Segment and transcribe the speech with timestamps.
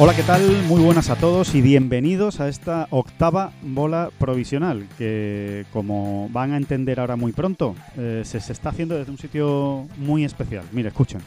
[0.00, 0.42] Hola, ¿qué tal?
[0.68, 6.56] Muy buenas a todos y bienvenidos a esta octava bola provisional que, como van a
[6.56, 10.64] entender ahora muy pronto, eh, se, se está haciendo desde un sitio muy especial.
[10.70, 11.20] Mire, escuchen.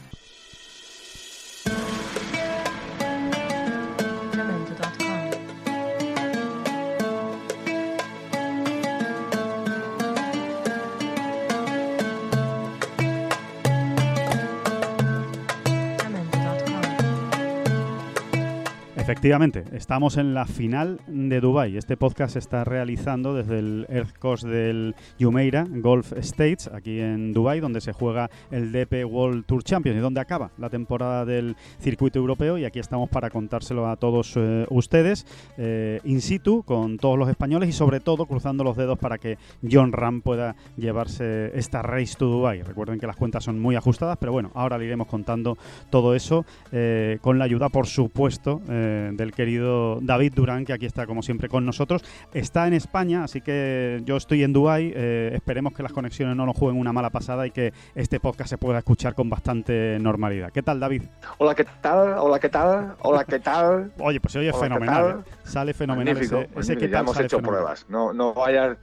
[19.21, 21.77] Efectivamente, estamos en la final de Dubai.
[21.77, 27.31] Este podcast se está realizando desde el Earth Course del Jumeirah Golf States, aquí en
[27.31, 31.55] Dubai, donde se juega el DP World Tour Champions y donde acaba la temporada del
[31.79, 32.57] circuito europeo.
[32.57, 37.29] Y aquí estamos para contárselo a todos eh, ustedes eh, in situ, con todos los
[37.29, 42.15] españoles y sobre todo cruzando los dedos para que John Ram pueda llevarse esta Race
[42.17, 42.63] to Dubai.
[42.63, 45.59] Recuerden que las cuentas son muy ajustadas, pero bueno, ahora le iremos contando
[45.91, 50.85] todo eso eh, con la ayuda, por supuesto, eh, del querido David Durán, que aquí
[50.85, 52.03] está como siempre con nosotros.
[52.33, 54.91] Está en España, así que yo estoy en Dubai.
[54.95, 58.49] eh, esperemos que las conexiones no nos jueguen una mala pasada y que este podcast
[58.49, 60.51] se pueda escuchar con bastante normalidad.
[60.51, 61.03] ¿Qué tal, David?
[61.37, 62.15] Hola, ¿qué tal?
[62.17, 62.95] Hola, ¿qué tal?
[63.01, 63.91] Hola, ¿qué tal?
[63.99, 65.23] Oye, pues se oye Hola, ¿qué fenomenal.
[65.25, 65.31] ¿eh?
[65.43, 66.79] Sale fenomenal Magnífico, ese, ese magnífico.
[66.79, 67.61] ¿qué ya hemos hecho fenomenal.
[67.63, 67.85] pruebas.
[67.89, 68.77] No, no vayas,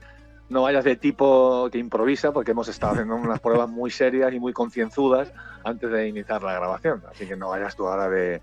[0.49, 4.39] no vayas de tipo que improvisa, porque hemos estado haciendo unas pruebas muy serias y
[4.39, 5.31] muy concienzudas
[5.63, 7.03] antes de iniciar la grabación.
[7.11, 8.41] Así que no vayas tú ahora de,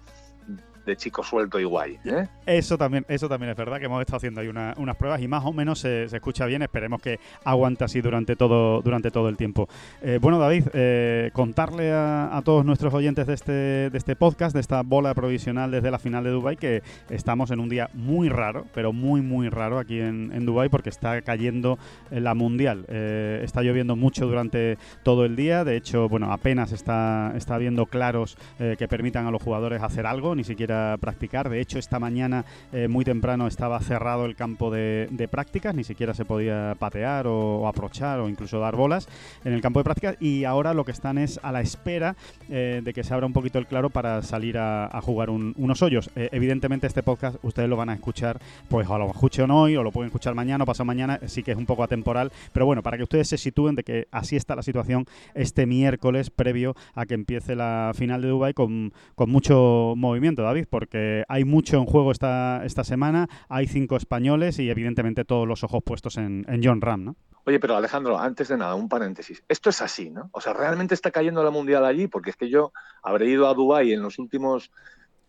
[0.86, 1.98] de chico suelto y guay.
[2.04, 2.28] ¿eh?
[2.46, 5.28] Eso también, eso también es verdad, que hemos estado haciendo ahí una- unas pruebas y
[5.28, 6.62] más o menos se, escucha bien.
[6.62, 9.68] Esperemos que aguante así durante todo, durante todo el tiempo.
[10.00, 13.52] Eh, bueno, David, eh, contarle a, todos nuestros oyentes de este,
[13.90, 17.58] de este podcast, de esta bola provisional desde la final de Dubai, que estamos en
[17.58, 21.78] un día muy raro, pero muy, muy raro aquí en, en Dubai porque está cayendo
[22.10, 22.84] la mundial.
[22.88, 25.64] Eh, está lloviendo mucho durante todo el día.
[25.64, 30.34] De hecho, bueno, apenas está, está habiendo claros que permitan a los jugadores hacer algo,
[30.34, 31.48] ni siquiera practicar.
[31.48, 36.14] De hecho, esta mañana eh, muy temprano estaba cerrado el campo de, prácticas, ni siquiera
[36.14, 39.08] se podía patear o, o aprochar o incluso dar bolas
[39.44, 42.16] en el campo de prácticas y ahora lo que están es a la espera
[42.48, 45.82] eh, de que se abra un poquito el claro para salir a, jugar un- unos
[45.82, 46.10] hoyos.
[46.16, 48.38] Eh, evidentemente este podcast ustedes lo van a escuchar,
[48.68, 51.52] pues o lo escuchen hoy o lo pueden escuchar mañana o pasado mañana, sí que
[51.52, 54.54] es un poco atemporal, pero bueno, para que ustedes se sitúen de que así está
[54.56, 59.94] la situación este miércoles previo a que empiece la final de Dubai con, con mucho
[59.96, 65.24] movimiento, David, porque hay mucho en juego esta, esta semana, hay cinco españoles y evidentemente
[65.24, 67.16] todos los ojos puestos en, en John Ram, ¿no?
[67.44, 69.44] Oye, pero Alejandro, antes de nada, un paréntesis.
[69.48, 70.30] Esto es así, ¿no?
[70.32, 72.08] O sea, ¿realmente está cayendo la mundial allí?
[72.08, 72.72] Porque es que yo
[73.02, 74.72] habré ido a Dubái en los últimos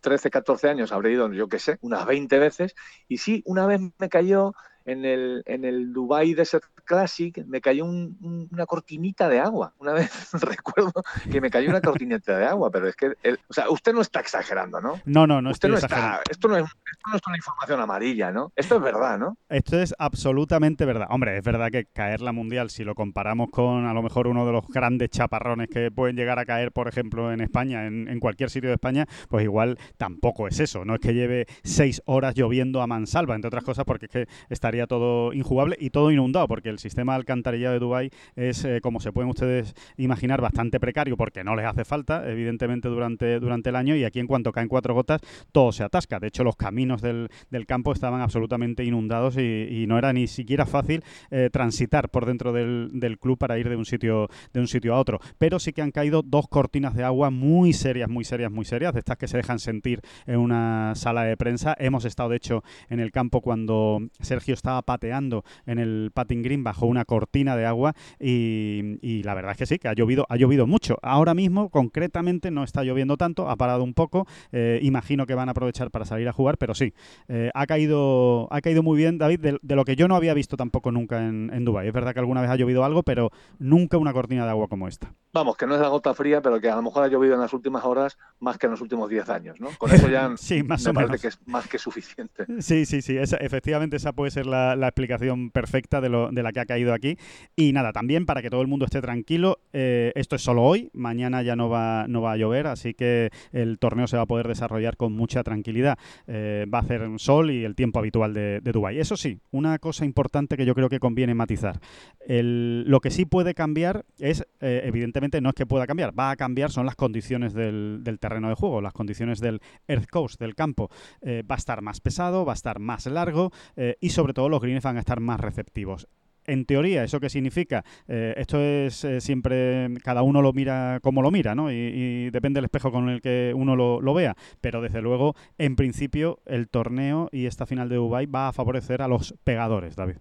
[0.01, 2.75] 13, 14 años, habré ido, yo qué sé, unas 20 veces.
[3.07, 4.55] Y sí, una vez me cayó
[4.85, 9.73] en el, en el Dubai Desert Classic, me cayó un- un- una cortinita de agua.
[9.77, 10.91] Una vez recuerdo
[11.31, 14.01] que me cayó una cortinita de agua, pero es que, el- o sea, usted no
[14.01, 14.93] está exagerando, ¿no?
[15.05, 16.17] No, no, no usted estoy no exagerando.
[16.21, 18.51] está, esto no, es, esto no es una información amarilla, ¿no?
[18.55, 19.37] Esto es verdad, ¿no?
[19.49, 21.07] Esto es absolutamente verdad.
[21.11, 24.45] Hombre, es verdad que caer la mundial, si lo comparamos con a lo mejor uno
[24.45, 28.19] de los grandes chaparrones que pueden llegar a caer, por ejemplo, en España, en, en
[28.19, 30.85] cualquier sitio de España, pues igual tampoco es eso.
[30.85, 34.27] No es que lleve seis horas lloviendo a mansalva, entre otras cosas, porque es que
[34.49, 38.79] estaría todo injugable y todo inundado, porque el sistema de alcantarillado de Dubái es, eh,
[38.81, 43.69] como se pueden ustedes imaginar, bastante precario, porque no les hace falta, evidentemente, durante, durante
[43.69, 45.21] el año, y aquí en cuanto caen cuatro gotas,
[45.51, 46.19] todo se atasca.
[46.19, 50.27] De hecho, los caminos del, del campo estaban absolutamente inundados y, y no era ni
[50.27, 54.59] siquiera fácil eh, transitar por dentro del, del club para ir de un sitio de
[54.59, 55.19] un sitio a otro.
[55.37, 58.93] Pero sí que han caído dos cortinas de agua muy serias, muy serias, muy serias,
[58.93, 61.75] de estas que se dejan sentir en una sala de prensa.
[61.79, 66.63] Hemos estado, de hecho, en el campo cuando Sergio estaba pateando en el patting green
[66.67, 70.25] bajo una cortina de agua y, y la verdad es que sí, que ha llovido,
[70.29, 70.97] ha llovido mucho.
[71.01, 74.27] Ahora mismo, concretamente, no está lloviendo tanto, ha parado un poco.
[74.51, 76.93] Eh, imagino que van a aprovechar para salir a jugar, pero sí,
[77.29, 80.33] eh, ha caído ha caído muy bien, David, de, de lo que yo no había
[80.33, 81.87] visto tampoco nunca en, en Dubái.
[81.87, 84.87] Es verdad que alguna vez ha llovido algo, pero nunca una cortina de agua como
[84.87, 85.13] esta.
[85.33, 87.41] Vamos, que no es la gota fría, pero que a lo mejor ha llovido en
[87.41, 89.69] las últimas horas más que en los últimos 10 años, ¿no?
[89.77, 91.21] Con eso ya Sí, más me o parece menos.
[91.21, 92.45] que es más que suficiente.
[92.59, 96.51] Sí, sí, sí, esa- efectivamente esa puede ser la, explicación perfecta de, lo, de la
[96.57, 97.17] que ha caído aquí.
[97.55, 100.89] Y nada, también para que todo el mundo esté tranquilo, eh, esto es solo hoy,
[100.93, 104.25] mañana ya no va, no va a llover, así que el torneo se va a
[104.25, 105.97] poder desarrollar con mucha tranquilidad.
[106.25, 108.99] Eh, va a hacer sol y el tiempo habitual de, de Dubái.
[108.99, 111.79] Eso sí, una cosa importante que yo creo que conviene matizar.
[112.27, 116.35] Lo que sí puede cambiar es, eh, evidentemente, no es que pueda cambiar, va a
[116.35, 120.55] cambiar son las condiciones del, del terreno de juego, las condiciones del Earth Coast, del
[120.55, 120.89] campo.
[121.23, 123.51] Va a estar más pesado, va a estar más largo
[123.99, 126.07] y sobre todo los greens van a estar más receptivos.
[126.47, 127.83] En teoría, ¿eso qué significa?
[128.07, 131.69] Eh, esto es eh, siempre, cada uno lo mira como lo mira, ¿no?
[131.69, 134.35] Y, depende del espejo con el que uno lo, vea.
[134.61, 139.01] Pero desde luego, en principio, el torneo y esta final de Dubai va a favorecer
[139.01, 140.15] a los pegadores, David.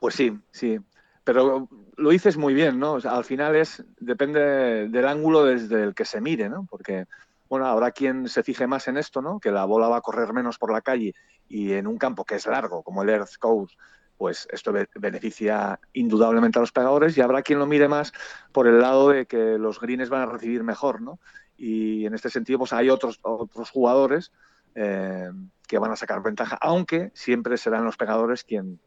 [0.00, 0.80] Pues sí, sí.
[1.22, 2.96] Pero lo dices muy bien, ¿no?
[3.04, 6.66] Al final es, depende del ángulo desde el que se mire, ¿no?
[6.68, 7.06] Porque,
[7.48, 9.38] bueno, habrá quien se fije más en esto, ¿no?
[9.38, 11.14] Que la bola va a correr menos por la calle
[11.48, 13.74] y en un campo que es largo, como el Earth Coast,
[14.20, 18.12] pues esto be- beneficia indudablemente a los pegadores y habrá quien lo mire más
[18.52, 21.18] por el lado de que los greens van a recibir mejor, ¿no?
[21.56, 24.30] Y en este sentido, pues hay otros, otros jugadores
[24.74, 25.30] eh,
[25.66, 28.78] que van a sacar ventaja, aunque siempre serán los pegadores quien,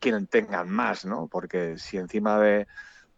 [0.00, 1.28] quien tengan más, ¿no?
[1.28, 2.66] Porque si encima de,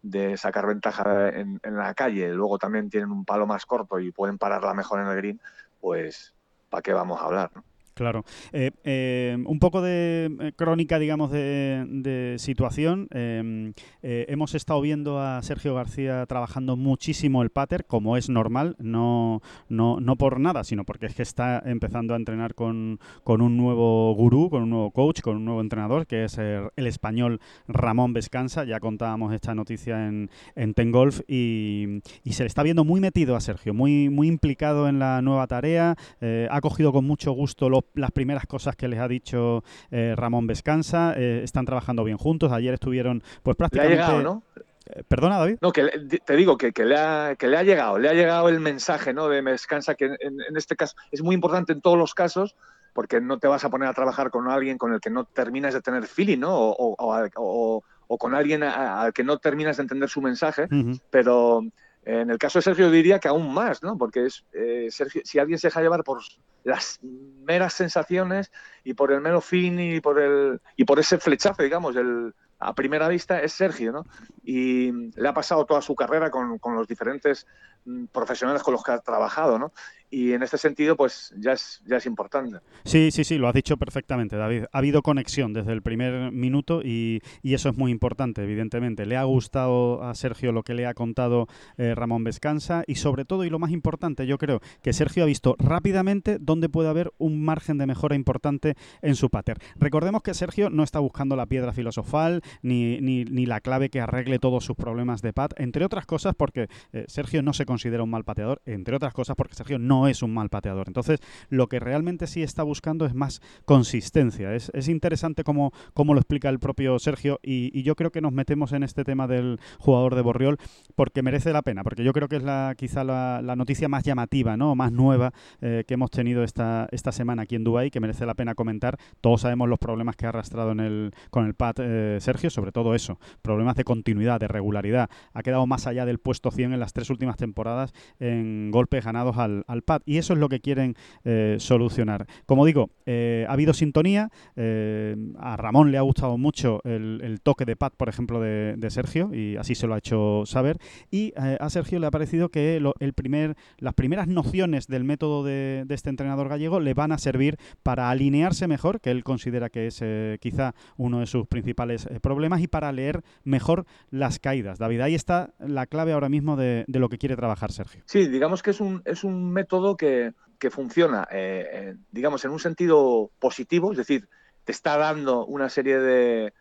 [0.03, 4.11] de sacar ventaja en, en la calle, luego también tienen un palo más corto y
[4.11, 5.41] pueden pararla mejor en el green,
[5.81, 6.35] pues
[6.69, 7.49] ¿para qué vamos a hablar?
[7.55, 7.63] ¿no?
[7.97, 8.25] Claro.
[8.53, 13.07] Eh, eh, un poco de eh, crónica, digamos, de, situación.
[13.11, 19.99] Hemos estado viendo a Sergio García trabajando muchísimo el pater, como es normal, no, no,
[19.99, 24.13] no por nada, sino porque es que está empezando a entrenar con, con un nuevo
[24.13, 28.63] gurú, con un nuevo coach, con un nuevo entrenador, que es el, español Ramón Vescanza.
[28.63, 33.01] Ya contábamos esta noticia en, en Ten Golf y, y se le está viendo muy
[33.01, 35.95] metido a Sergio, muy, muy implicado en la nueva tarea.
[36.21, 40.47] Ha cogido con mucho gusto los las primeras cosas que les ha dicho eh, Ramón
[40.47, 41.13] Vescanza.
[41.17, 42.51] Eh, están trabajando bien juntos.
[42.51, 43.95] Ayer estuvieron, pues Le ha prácticamente.
[43.95, 44.43] llegado, ¿no?
[44.85, 45.57] Eh, Perdona, David.
[45.61, 45.89] No, que
[46.25, 49.13] te digo que, que le ha, que le ha llegado, le ha llegado el mensaje,
[49.13, 49.27] ¿no?
[49.27, 52.55] De me descansa, que en, en este caso es muy importante en todos los casos,
[52.93, 55.73] porque no te vas a poner a trabajar con alguien con el que no terminas
[55.73, 56.55] de tener feeling, ¿no?
[56.57, 60.67] O, o- con alguien al que no terminas de entender su mensaje,
[61.09, 61.61] pero
[62.07, 63.97] en el caso de Sergio diría que aún más, ¿no?
[63.97, 66.21] Porque es eh, Sergio, si alguien se deja llevar por
[66.63, 68.49] las meras sensaciones
[68.85, 72.73] y por el mero fin y por el y por ese flechazo, digamos, el, a
[72.73, 74.05] primera vista es Sergio, ¿no?
[74.49, 77.45] Y le ha pasado toda su carrera con, con los diferentes
[77.83, 79.73] mm, profesionales con los que ha trabajado, ¿no?
[80.09, 82.59] Y en este sentido, pues ya es, ya es importante.
[82.85, 84.63] Sí, sí, sí, lo has dicho perfectamente, David.
[84.71, 89.05] Ha habido conexión desde el primer minuto y, y eso es muy importante, evidentemente.
[89.05, 91.47] Le ha gustado a Sergio lo que le ha contado
[91.77, 95.25] eh, Ramón Vescanza y sobre todo, y lo más importante, yo creo que Sergio ha
[95.25, 99.57] visto rápidamente dónde puede haber un margen de mejora importante en su pater.
[99.75, 103.99] Recordemos que Sergio no está buscando la piedra filosofal ni, ni, ni la clave que
[103.99, 108.03] arregle todos sus problemas de pat, entre otras cosas porque eh, Sergio no se considera
[108.03, 110.87] un mal pateador, entre otras cosas porque Sergio no es un mal pateador.
[110.87, 111.19] Entonces,
[111.49, 114.53] lo que realmente sí está buscando es más consistencia.
[114.53, 118.33] Es, es interesante cómo, cómo lo explica el propio Sergio y, yo creo que nos
[118.33, 120.57] metemos en este tema del jugador de Borriol
[120.95, 124.57] porque merece la pena, porque yo creo que es la quizá la, noticia más llamativa,
[124.57, 124.75] ¿no?
[124.75, 125.31] más nueva
[125.61, 128.97] eh, que hemos tenido esta, esta semana aquí en Dubái, que merece la pena comentar.
[129.21, 132.71] Todos sabemos los problemas que ha arrastrado en el, con el pad eh, Sergio, sobre
[132.71, 135.09] todo eso, problemas de continuidad, de regularidad.
[135.33, 139.37] Ha quedado más allá del puesto 100 en las tres últimas temporadas en golpes ganados
[139.37, 142.27] al, al pad y eso es lo que quieren eh, solucionar.
[142.45, 147.65] Como digo, eh, ha habido sintonía, eh, a Ramón le ha gustado mucho el, toque
[147.65, 150.77] de pad, por ejemplo, de, Sergio y así se lo ha hecho saber
[151.11, 155.85] y a Sergio le ha parecido que el primer, las primeras nociones del método de,
[155.89, 160.01] este entrenador gallego le van a servir para alinearse mejor, que él considera que es
[160.39, 163.85] quizá uno de sus principales problemas, y para leer mejor
[164.17, 164.77] las caídas.
[164.79, 168.01] David, ahí está la clave ahora mismo de, de lo que quiere trabajar Sergio.
[168.05, 172.51] Sí, digamos que es un, es un método que, que funciona, eh, eh, digamos, en
[172.51, 174.27] un sentido positivo, es decir,
[174.63, 176.53] te está dando una serie de,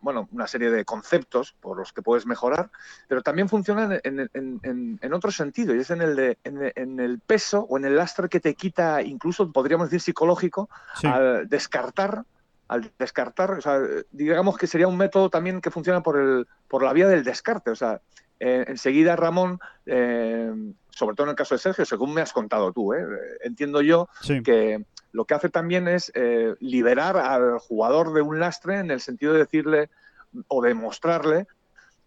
[0.00, 2.70] bueno, una serie de conceptos por los que puedes mejorar,
[3.08, 6.62] pero también funciona en, en- en- en otro sentido, y es en el, de, en,
[6.62, 10.68] el- en el peso o en el lastre que te quita, incluso podríamos decir psicológico,
[11.00, 11.06] Sí.
[11.06, 12.24] al descartar,
[12.68, 16.82] al descartar, o sea, digamos que sería un método también que funciona por, el, por
[16.82, 18.00] la vía del descarte, o sea,
[18.40, 20.52] eh, enseguida Ramón, eh,
[20.90, 23.04] sobre todo en el caso de Sergio, según me has contado tú, ¿eh?
[23.42, 24.42] entiendo yo Sí.
[24.42, 29.00] que lo que hace también es eh, liberar al jugador de un lastre en el
[29.00, 29.88] sentido de decirle
[30.48, 31.46] o demostrarle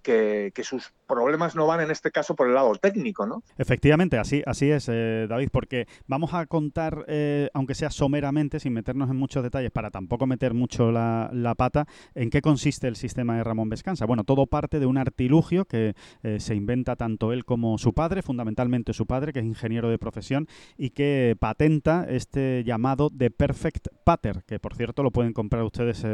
[0.03, 3.43] que, que sus problemas no van en este caso por el lado técnico, ¿no?
[3.57, 8.71] Efectivamente, así, así es, eh, David, porque vamos a contar, eh, aunque sea someramente, sin
[8.71, 13.35] meternos en muchos detalles, para tampoco meter mucho la, pata, en qué consiste el sistema
[13.35, 14.05] de Ramón Vescanza.
[14.05, 18.21] Bueno, todo parte de un artilugio que eh, se inventa tanto él como su padre,
[18.21, 23.89] fundamentalmente su padre, que es ingeniero de profesión, y que patenta este llamado The Perfect
[24.05, 26.05] Patter, que por cierto lo pueden comprar ustedes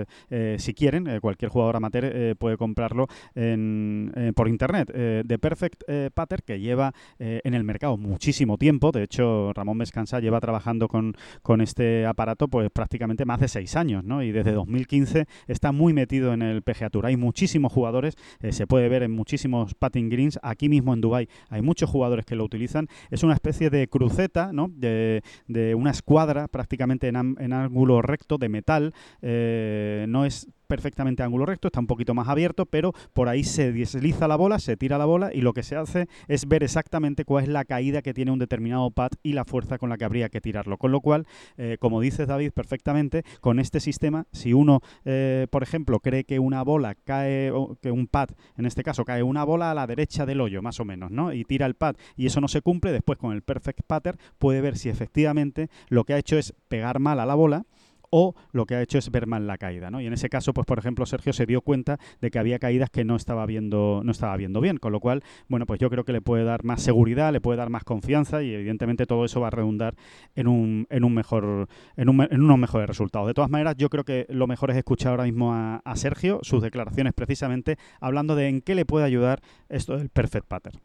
[0.57, 4.86] si quieren, cualquier jugador amateur puede comprarlo en, por internet.
[4.93, 9.51] Eh, The Perfect eh, Patter, que lleva eh, en el mercado muchísimo tiempo, de hecho
[9.53, 14.23] Ramón Vescanza lleva trabajando con, con este aparato pues prácticamente más de seis años, ¿no?
[14.23, 17.05] Y desde 2015 está muy metido en el PGA Tour.
[17.05, 18.15] Hay muchísimos jugadores,
[18.49, 22.35] se puede ver en muchísimos patting greens, aquí mismo en Dubai hay muchos jugadores que
[22.35, 22.87] lo utilizan.
[23.09, 24.69] Es una especie de cruceta, ¿no?
[24.69, 28.93] De, de una escuadra prácticamente en, en ángulo recto de metal.
[29.21, 34.27] No es perfectamente ángulo recto, está un poquito más abierto, pero por ahí se desliza
[34.27, 37.45] la bola, se tira la bola y lo que se hace es ver exactamente cuál
[37.45, 40.29] es la caída que tiene un determinado pad y la fuerza con la que habría
[40.29, 40.77] que tirarlo.
[40.77, 41.25] Con lo cual,
[41.57, 46.39] eh, como dices David perfectamente, con este sistema, si uno, eh, por ejemplo, cree que
[46.39, 49.87] una bola cae, o que un pad, en este caso, cae una bola a la
[49.87, 51.33] derecha del hoyo, más o menos, ¿no?
[51.33, 54.61] Y tira el pad y eso no se cumple, después con el perfect pattern puede
[54.61, 57.65] ver si efectivamente lo que ha hecho es pegar mal a la bola
[58.09, 60.01] o lo que ha hecho es ver mal la caída, ¿no?
[60.01, 62.89] Y en ese caso, pues por ejemplo, Sergio se dio cuenta de que había caídas
[62.89, 66.03] que no estaba viendo, no estaba viendo bien, con lo cual, bueno, pues yo creo
[66.03, 69.41] que le puede dar más seguridad, le puede dar más confianza y evidentemente todo eso
[69.41, 69.95] va a redundar
[70.35, 73.27] en un, en un mejor, en, unos mejores resultados.
[73.27, 76.61] De todas maneras, yo creo que lo mejor es escuchar ahora mismo a, Sergio, sus
[76.61, 80.79] declaraciones precisamente, hablando de en qué le puede ayudar esto del perfect pattern.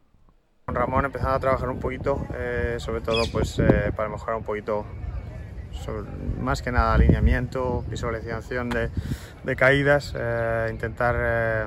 [0.65, 4.85] Ramón empezando a trabajar un poquito, eh, sobre todo pues eh, para mejorar un poquito,
[6.39, 11.65] más que nada alineamiento, visualización de, caídas, eh, intentar, eh,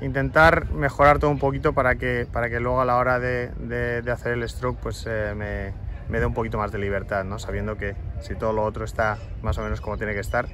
[0.00, 4.32] intentar mejorar todo un poquito para que, para que luego a la hora de, hacer
[4.32, 5.72] el stroke pues eh, me,
[6.08, 7.38] me dé un poquito más de libertad, ¿no?
[7.38, 10.46] sabiendo que si todo lo otro está más o menos como tiene que estar,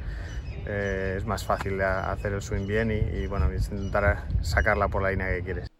[0.66, 5.28] es más fácil hacer el swing bien y, y, bueno, intentar sacarla por la línea
[5.28, 5.75] que quieres.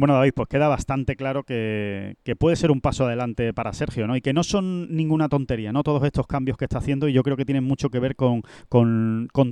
[0.00, 4.16] Bueno, David, pues queda bastante claro que, puede ser un paso adelante para Sergio, ¿no?
[4.16, 5.82] Y que no son ninguna tontería, ¿no?
[5.82, 8.42] Todos estos cambios que está haciendo y yo creo que tienen mucho que ver con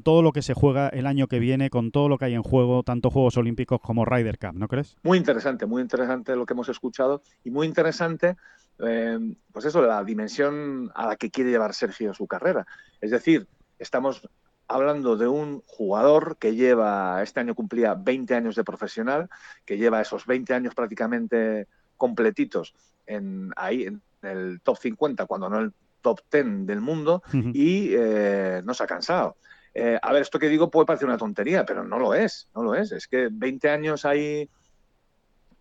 [0.02, 2.42] todo lo que se juega el año que viene, con todo lo que hay en
[2.42, 4.96] juego, tanto Juegos Olímpicos como Ryder Cup, ¿no crees?
[5.02, 8.36] Muy interesante, muy interesante lo que hemos escuchado y muy interesante,
[8.78, 9.18] eh,
[9.52, 12.66] pues eso, la dimensión a la que quiere llevar Sergio su carrera.
[13.02, 13.46] Es decir,
[13.78, 14.26] estamos
[14.68, 19.28] hablando de un jugador que lleva, este año cumplía 20 años de profesional,
[19.64, 22.74] que lleva esos 20 años prácticamente completitos
[23.06, 25.72] en, ahí en el top 50, cuando no el
[26.02, 29.36] top 10 del mundo, y eh, no se ha cansado.
[29.74, 32.62] Eh, a ver, esto que digo puede parecer una tontería, pero no lo es, no
[32.62, 32.92] lo es.
[32.92, 34.48] Es que 20 años ahí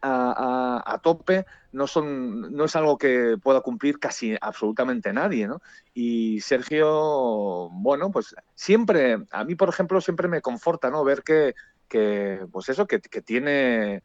[0.01, 5.61] a, tope no son no es algo que pueda cumplir casi absolutamente nadie, ¿no?
[5.93, 11.03] Y Sergio, bueno, pues siempre, a mí por ejemplo, siempre me conforta, ¿no?
[11.03, 11.55] Ver que,
[11.87, 14.03] que pues eso, que, que tiene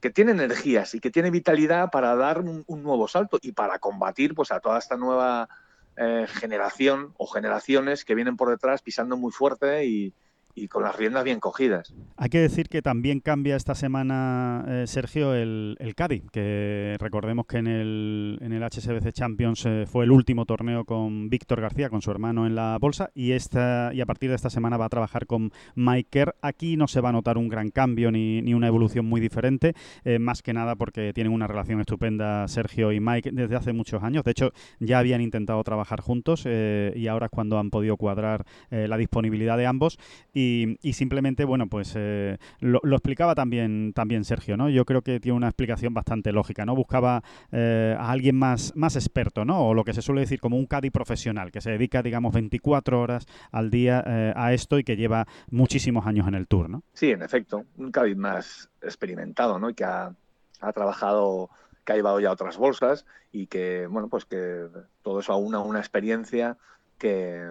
[0.00, 3.78] que tiene energías y que tiene vitalidad para dar un, un nuevo salto y para
[3.78, 5.48] combatir pues a toda esta nueva
[5.96, 10.14] eh, generación o generaciones que vienen por detrás pisando muy fuerte y,
[10.54, 11.94] y con las riendas bien cogidas.
[12.16, 17.46] Hay que decir que también cambia esta semana, eh, Sergio, el, el Cádiz, que recordemos
[17.46, 21.88] que en el, en el HSBC Champions eh, fue el último torneo con Víctor García,
[21.88, 24.86] con su hermano en la bolsa, y, esta, y a partir de esta semana va
[24.86, 26.34] a trabajar con Mike Kerr.
[26.42, 29.74] Aquí no se va a notar un gran cambio ni, ni una evolución muy diferente,
[30.04, 34.02] eh, más que nada porque tienen una relación estupenda Sergio y Mike desde hace muchos
[34.02, 34.24] años.
[34.24, 38.96] De hecho, ya habían intentado trabajar juntos y ahora es cuando han podido cuadrar la
[38.96, 39.98] disponibilidad de ambos.
[40.34, 40.41] Y,
[40.82, 44.68] y simplemente, bueno, pues eh, lo, explicaba también, también Sergio, ¿no?
[44.68, 46.74] Yo creo que tiene una explicación bastante lógica, ¿no?
[46.74, 49.66] Buscaba eh, a alguien más, más experto, ¿no?
[49.66, 53.00] O lo que se suele decir como un caddy profesional, que se dedica, digamos, 24
[53.00, 56.82] horas al día eh, a esto y que lleva muchísimos años en el tour, ¿no?
[56.92, 59.70] Sí, en efecto, un Cádiz más experimentado, ¿no?
[59.70, 60.14] Y que ha,
[60.60, 61.50] ha trabajado,
[61.84, 64.66] que ha llevado ya otras bolsas y que, bueno, pues que
[65.02, 66.56] todo eso aúna una experiencia
[66.98, 67.42] que,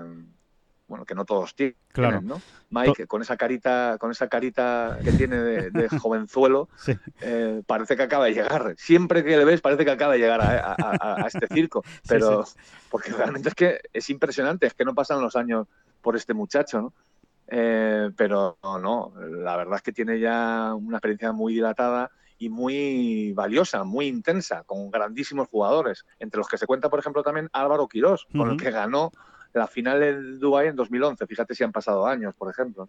[0.92, 2.22] bueno, que no todos tienen, Claro.
[2.22, 2.42] ¿no?
[2.70, 6.94] Mike, con esa carita, con esa carita que tiene de, de jovenzuelo, Sí.
[7.22, 8.76] eh, parece que acaba de llegar.
[8.78, 11.84] Siempre que le ves, parece que acaba de llegar a, a- a- a este circo.
[12.08, 12.56] Pero, sí.
[12.90, 15.68] porque realmente es que es impresionante, es que no pasan los años
[16.02, 16.94] por este muchacho, ¿no?
[17.54, 22.48] Eh, pero no, no, la verdad es que tiene ya una experiencia muy dilatada y
[22.50, 27.50] muy valiosa, muy intensa, con grandísimos jugadores, entre los que se cuenta, por ejemplo, también
[27.54, 29.12] Álvaro Quirós, con el que ganó
[29.54, 31.28] la final en Dubái en 2011.
[31.28, 32.88] Fíjate si han pasado años, por ejemplo.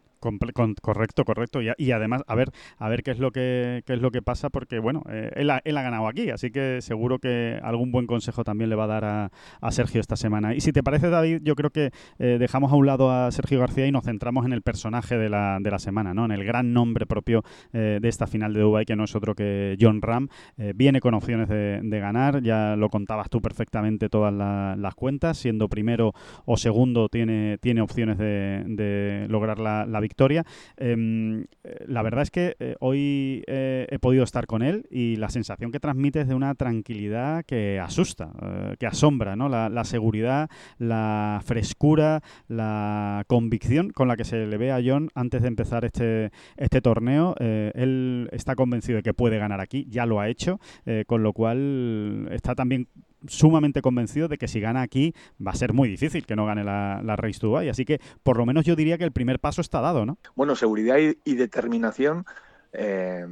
[0.81, 1.62] Correcto, correcto.
[1.62, 4.23] Y, y además, a ver, a ver qué es lo que qué es lo que
[4.23, 8.45] pasa, porque bueno, eh, él, ha, ganado aquí, así que seguro que algún buen consejo
[8.45, 10.54] también le va a dar a, Sergio esta semana.
[10.54, 13.59] Y si te parece, David, yo creo que eh, dejamos a un lado a Sergio
[13.59, 16.26] García y nos centramos en el personaje de la, de la semana, ¿no?
[16.26, 17.42] En el gran nombre propio
[17.73, 20.28] eh, de esta final de Dubai, que no es otro que John Ram.
[20.75, 25.38] Viene con opciones de, de ganar, ya lo contabas tú perfectamente todas la- las cuentas,
[25.38, 26.12] siendo primero
[26.56, 30.44] segundo tiene, tiene opciones de, de lograr la, victoria.
[30.76, 31.44] Em,
[31.87, 35.71] la verdad es que eh, hoy eh, he podido estar con él y la sensación
[35.71, 39.49] que transmite es de una tranquilidad que asusta, eh, que asombra, ¿no?
[39.49, 45.11] La, la seguridad, la frescura, la convicción con la que se le ve a John
[45.14, 47.35] antes de empezar este, este torneo.
[47.38, 50.61] Él está convencido de que puede ganar aquí, ya lo ha hecho,
[51.06, 52.88] con lo cual está también
[53.26, 55.14] sumamente convencido de que si gana aquí
[55.45, 57.69] va a ser muy difícil que no gane la, la Race to Dubai.
[57.69, 60.19] Así que por lo menos yo diría que el primer paso está dado, ¿no?
[60.35, 62.25] Bueno, seguridad y, y determinación,
[62.73, 63.25] eh,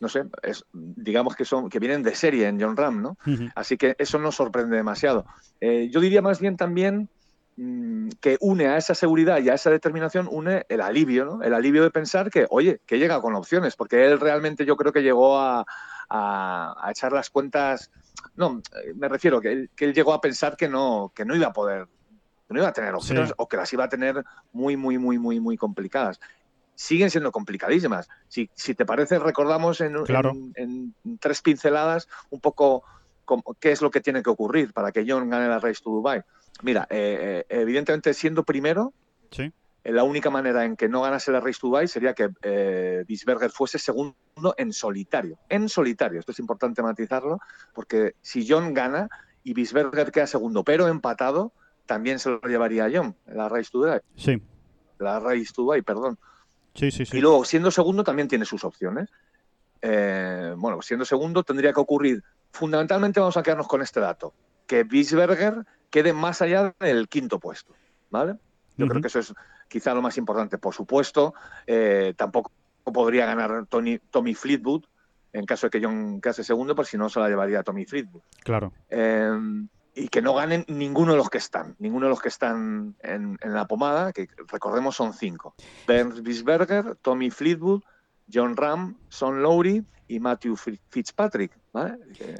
[0.00, 3.16] no sé, es, digamos que son que vienen de serie en John Ram, ¿no?
[3.54, 5.24] Así que eso no sorprende demasiado.
[5.60, 7.08] Eh, yo diría más bien también
[7.56, 11.42] mm, que une a esa seguridad y a esa determinación, une el alivio, ¿no?
[11.42, 14.92] El alivio de pensar que, oye, que llega con opciones, porque él realmente yo creo
[14.92, 15.64] que llegó a,
[16.08, 17.90] a- a echar las cuentas.
[18.36, 21.34] No, eh, me refiero que él, que él llegó a pensar que no, que no
[21.36, 21.86] iba a poder,
[22.46, 23.34] que no iba a tener opciones Sí.
[23.36, 26.18] o que las iba a tener muy, muy, muy, muy, muy complicadas.
[26.74, 28.08] Siguen siendo complicadísimas.
[28.28, 30.30] Si, si te parece, recordamos en, Claro.
[30.54, 32.84] en- en tres pinceladas un poco
[33.24, 35.90] cómo- qué es lo que tiene que ocurrir para que John gane la Race to
[35.90, 36.22] Dubai.
[36.62, 38.94] Mira, eh, eh, evidentemente siendo primero,
[39.30, 39.52] Sí.
[39.88, 43.04] Eh, la única manera en que no ganase la Race to Dubai sería que eh,
[43.08, 45.38] Bisberger fuese segundo en solitario.
[45.48, 47.40] En solitario, esto es importante matizarlo,
[47.72, 49.08] porque si John gana
[49.42, 51.52] y Bisberger queda segundo, pero empatado,
[51.86, 54.00] también se lo llevaría a John, la Race to Dubai.
[54.14, 54.42] Sí,
[54.98, 56.18] La Race to Dubai, perdón.
[56.74, 57.06] sí, sí.
[57.06, 57.16] sí.
[57.16, 59.08] Y luego, siendo segundo, también tiene sus opciones.
[59.80, 62.22] Eh, bueno, siendo segundo, tendría que ocurrir.
[62.50, 64.34] Fundamentalmente, vamos a quedarnos con este dato:
[64.66, 67.72] que Bisberger quede más allá del quinto puesto.
[68.10, 68.34] ¿Vale?
[68.76, 69.34] Yo creo que eso es
[69.68, 70.58] quizá lo más importante.
[70.58, 71.34] Por supuesto,
[71.66, 72.50] eh, tampoco
[72.84, 74.84] podría ganar Tony, Tommy Fleetwood
[75.32, 78.22] en caso de que John quedase segundo, por si no se la llevaría Tommy Fleetwood.
[78.42, 78.72] Claro.
[78.88, 79.30] Eh,
[79.94, 83.36] y que no ganen ninguno de los que están, ninguno de los que están en,
[83.40, 85.54] en la pomada, que recordemos son cinco.
[85.86, 87.82] Bernd Bisberger, Tommy Fleetwood,
[88.32, 91.52] John Ram, Son Lowry y Matthew Fi- Fitzpatrick.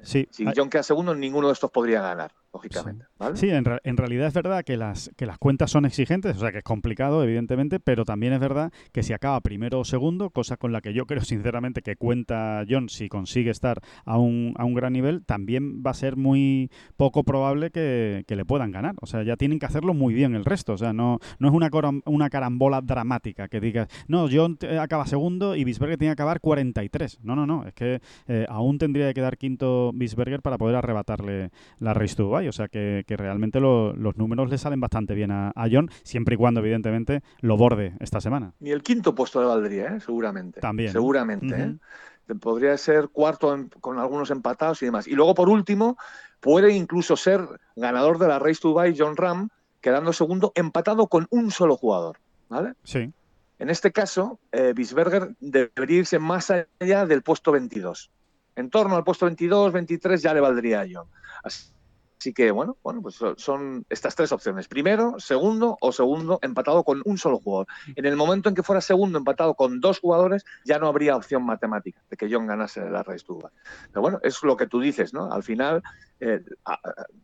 [0.03, 0.27] Sí.
[0.31, 3.05] Si John queda segundo, ninguno de estos podría ganar, lógicamente.
[3.19, 3.37] ¿vale?
[3.37, 6.41] Sí, en, re- en realidad es verdad que las, que las cuentas son exigentes, o
[6.41, 10.31] sea que es complicado, evidentemente, pero también es verdad que si acaba primero o segundo,
[10.31, 14.55] cosa con la que yo creo sinceramente que cuenta John si consigue estar a un,
[14.57, 18.71] a un gran nivel, también va a ser muy poco probable que, que le puedan
[18.71, 18.95] ganar.
[19.01, 20.73] O sea, ya tienen que hacerlo muy bien el resto.
[20.73, 21.71] O sea, no, no es una,
[22.07, 27.19] una carambola dramática que digas, no, John acaba segundo y Bisberger tiene que acabar 43.
[27.23, 31.51] No, no, no, es que eh, aún tendría que quedar quinto Bisberger para poder arrebatarle
[31.79, 32.49] la Race to Dubai.
[32.49, 35.91] O sea que, que realmente lo- los números le salen bastante bien a, a John,
[36.03, 38.53] siempre y cuando, evidentemente, lo borde esta semana.
[38.61, 40.01] Ni el quinto puesto le valdría, ¿eh?
[40.01, 40.61] seguramente.
[40.61, 40.93] También.
[40.93, 41.55] Seguramente.
[41.63, 42.35] ¿eh?
[42.41, 45.07] Podría ser cuarto en- con algunos empatados y demás.
[45.07, 45.97] Y luego, por último,
[46.41, 47.41] puede incluso ser
[47.77, 49.49] ganador de la Race to Dubai John Ram,
[49.81, 52.17] quedando segundo empatado con un solo jugador.
[52.49, 52.73] ¿Vale?
[52.83, 53.13] Sí,
[53.59, 58.11] En este caso, eh, Bisberger debería irse más allá del puesto 22.
[58.59, 61.07] En torno al puesto 22, 23 ya le valdría a John.
[61.45, 64.67] Así, que, bueno, bueno, pues son- estas tres opciones.
[64.67, 67.69] Primero, segundo o segundo empatado con un solo jugador.
[67.95, 71.45] En el momento en que fuera segundo empatado con dos jugadores, ya no habría opción
[71.45, 73.53] matemática de que John ganase la Race Dubai.
[73.93, 75.31] Pero bueno, es lo que tú dices, ¿no?
[75.33, 75.81] Al final,
[76.19, 76.43] eh,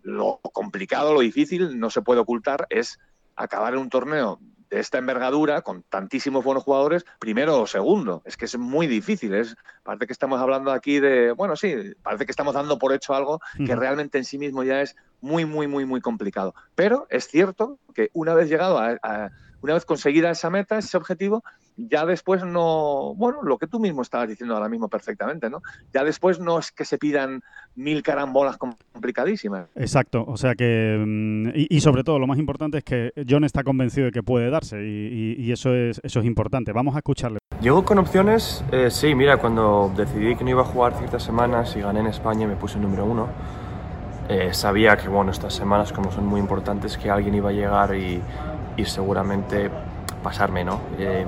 [0.03, 3.01] lo complicado, lo difícil, no se puede ocultar, es
[3.35, 4.39] acabar en un torneo
[4.71, 8.23] de esta envergadura, con tantísimos buenos jugadores, primero o segundo.
[8.25, 9.35] Es que es muy difícil.
[9.35, 13.15] Es, parece que estamos hablando aquí de, bueno, sí, parece que estamos dando por hecho
[13.15, 16.55] algo que realmente en sí mismo ya es muy, muy, muy, muy complicado.
[16.75, 20.97] Pero es cierto que una vez llegado a, a- una vez conseguida esa meta, ese
[20.99, 21.43] objetivo,
[21.77, 25.61] ya después no, bueno, lo que tú mismo estabas diciendo ahora mismo perfectamente, ¿no?
[25.93, 27.43] Ya después no es que se pidan
[27.75, 29.67] mil carambolas complicadísimas.
[29.75, 33.45] Exacto, o sea que, mm, y, y sobre todo lo más importante es que John
[33.45, 36.73] está convencido de que puede darse y, y- y eso, es, eso es importante.
[36.73, 37.39] Vamos a escucharle.
[37.61, 41.75] Llegó con opciones, eh, sí, mira, cuando decidí que no iba a jugar ciertas semanas
[41.77, 43.29] y gané en España y me puse número uno,
[44.29, 47.95] eh, sabía que, bueno, estas semanas como son muy importantes, que alguien iba a llegar
[47.95, 48.21] y,
[48.77, 49.71] y seguramente
[50.25, 50.81] pasarme, ¿no?
[50.99, 51.25] Eh,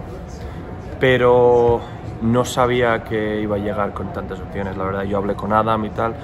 [0.98, 1.80] pero
[2.22, 5.84] no sabía que iba a llegar con tantas opciones, la verdad, yo hablé con Adam
[5.84, 6.14] y tal,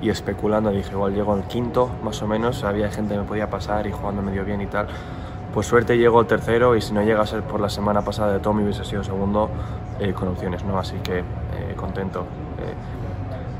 [0.00, 3.50] y especulando dije, igual llego al quinto, más o menos, había gente que me podía
[3.50, 4.86] pasar y jugando medio bien y tal.
[5.52, 8.34] Por suerte llego al tercero y si no llega a ser por la semana pasada
[8.34, 9.48] de Tommy hubiese sido segundo
[9.98, 10.78] eh, con opciones, ¿no?
[10.78, 11.24] Así que eh,
[11.74, 12.26] contento.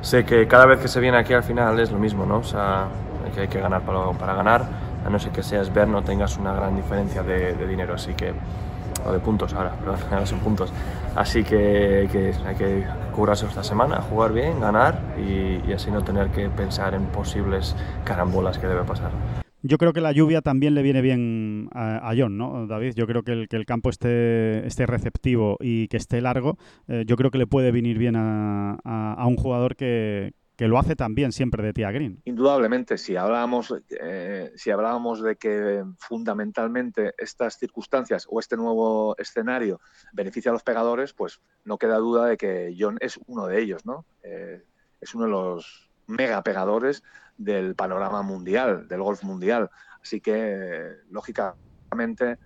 [0.01, 2.37] Sé que cada vez que se viene aquí al final es lo mismo, ¿no?
[2.37, 2.87] O sea,
[3.35, 4.65] que hay que ganar para ganar,
[5.09, 8.13] a no ser que seas ver, no tengas una gran diferencia de, de dinero, así
[8.15, 8.33] que
[9.07, 10.73] o de puntos ahora, perdón, ahora son puntos.
[11.17, 16.03] Así que, que hay que curarse esta semana, jugar bien, ganar y, y así no
[16.03, 19.11] tener que pensar en posibles carambolas que debe pasar.
[19.63, 22.93] Yo creo que la lluvia también le viene bien a, a John, ¿no, David?
[22.95, 27.05] Yo creo que el, que el campo esté, esté receptivo y que esté largo, eh,
[27.07, 30.77] yo creo que le puede venir bien a, a, a un jugador que, que lo
[30.77, 32.21] hace también siempre de Tía Green.
[32.25, 39.81] Indudablemente, si hablábamos, eh, si hablábamos de que fundamentalmente estas circunstancias o este nuevo escenario
[40.13, 43.87] beneficia a los pegadores, pues no queda duda de que John es uno de ellos,
[43.87, 44.05] ¿no?
[44.25, 44.65] Eh,
[45.01, 47.05] es uno de los mega pegadores
[47.37, 49.71] del panorama mundial, del golf mundial.
[50.03, 52.37] Así que, lógicamente,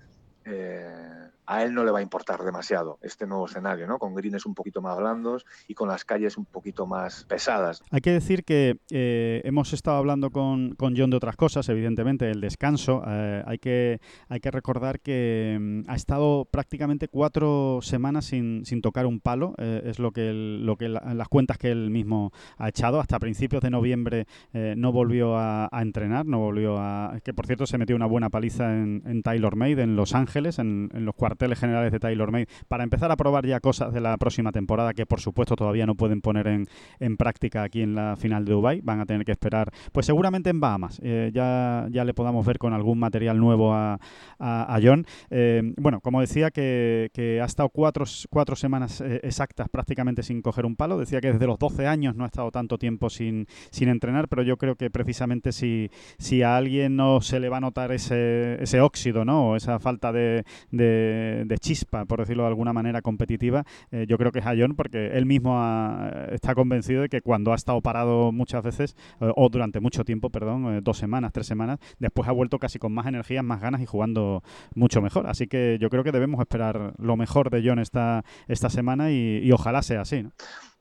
[0.45, 3.99] eh, a él no le va a importar demasiado este nuevo escenario, ¿no?
[3.99, 7.83] Con greens un poquito más blandos y con las calles un poquito más pesadas.
[7.91, 12.31] Hay que decir que eh, hemos estado hablando con, con, John de otras cosas, evidentemente,
[12.31, 13.03] el descanso.
[13.07, 18.81] Eh, hay, que, hay que recordar que um, ha estado prácticamente cuatro semanas sin, sin
[18.81, 22.33] tocar un palo, eh, es lo que, lo que la, las cuentas que él mismo
[22.57, 22.99] ha echado.
[22.99, 27.19] Hasta principios de noviembre no volvió a, entrenar, no volvió a...
[27.23, 30.59] que por cierto se metió una buena paliza en, en Taylor Made, en Los Ángeles,
[30.59, 33.93] en, en los cuartos cuarteles generales de Taylor Made para empezar a probar ya cosas
[33.93, 36.67] de la próxima temporada que por supuesto todavía no pueden poner en,
[37.01, 38.81] en práctica aquí en la final de Dubai.
[38.81, 41.01] Van a tener que esperar pues seguramente en Bahamas.
[41.03, 43.99] Eh, ya, ya le podamos ver con algún material nuevo a,
[44.39, 45.05] a, a John.
[45.31, 47.11] Eh, bueno como decía que,
[47.43, 51.47] ha estado cuatro, cuatro semanas eh, exactas prácticamente sin coger un palo decía que desde
[51.49, 54.91] los 12 años no ha estado tanto tiempo sin, sin entrenar pero yo creo que
[54.91, 59.51] precisamente si, si a alguien no se le va a notar ese, ese óxido ¿no?
[59.51, 60.45] o esa falta de
[61.45, 64.75] de, chispa, por decirlo de alguna manera, competitiva, eh, yo creo que es a John,
[64.75, 69.31] porque él mismo ha, está convencido de que cuando ha estado parado muchas veces, eh,
[69.37, 72.93] o durante mucho tiempo, perdón, eh, dos semanas, tres semanas, después ha vuelto casi con
[72.93, 74.43] más energías, más ganas y jugando
[74.75, 75.27] mucho mejor.
[75.27, 79.51] Así que yo creo que debemos esperar lo mejor de John esta, esta semana y,
[79.53, 80.23] ojalá sea así.
[80.23, 80.33] ¿no?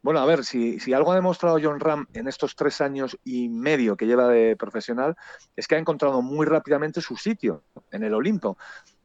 [0.02, 3.50] Bueno, a ver, si, si, algo ha demostrado John Ram en estos tres años y
[3.50, 5.16] medio que lleva de profesional,
[5.56, 8.58] es que ha encontrado muy rápidamente su sitio en el Olimpo.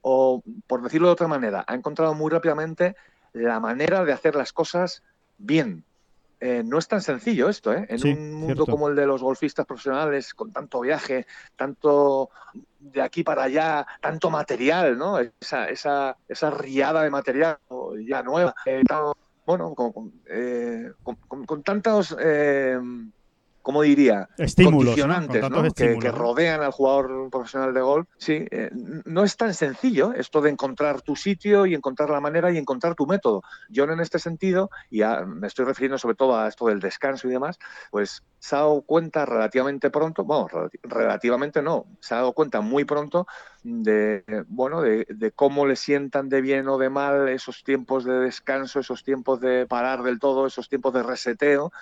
[0.08, 2.94] O, por decirlo de otra manera, ha encontrado muy rápidamente
[3.32, 5.02] la manera de hacer las cosas
[5.36, 5.82] bien.
[6.38, 7.86] Eh, no es tan sencillo esto, ¿eh?
[7.88, 8.70] En sí, un mundo cierto.
[8.70, 12.30] como el de los golfistas profesionales, con tanto viaje, tanto
[12.78, 15.18] de aquí para allá, tanto material, ¿no?
[15.18, 17.58] Esa, esa, esa riada de material
[18.06, 18.54] ya nueva.
[18.64, 18.84] Eh,
[19.44, 22.78] bueno, con, eh, con, con, con tantos, eh,
[23.66, 24.28] ¿cómo diría?
[24.38, 25.48] Estímulos, condicionantes ¿no?
[25.48, 25.64] ¿no?
[25.64, 28.06] Estímulos, que, que, rodean al jugador profesional de golf.
[28.16, 28.70] Sí, eh,
[29.04, 32.94] no es tan sencillo esto de encontrar tu sitio y encontrar la manera y encontrar
[32.94, 33.42] tu método.
[33.68, 37.26] Yo en este sentido, y a, me estoy refiriendo sobre todo a esto del descanso
[37.26, 37.58] y demás,
[37.90, 40.46] pues se ha dado cuenta relativamente pronto, bueno,
[40.84, 43.26] relativamente no, se ha dado cuenta muy pronto
[43.64, 48.12] de, bueno, de, de, cómo le sientan de bien o de mal esos tiempos de
[48.20, 51.72] descanso, esos tiempos de parar del todo, esos tiempos de reseteo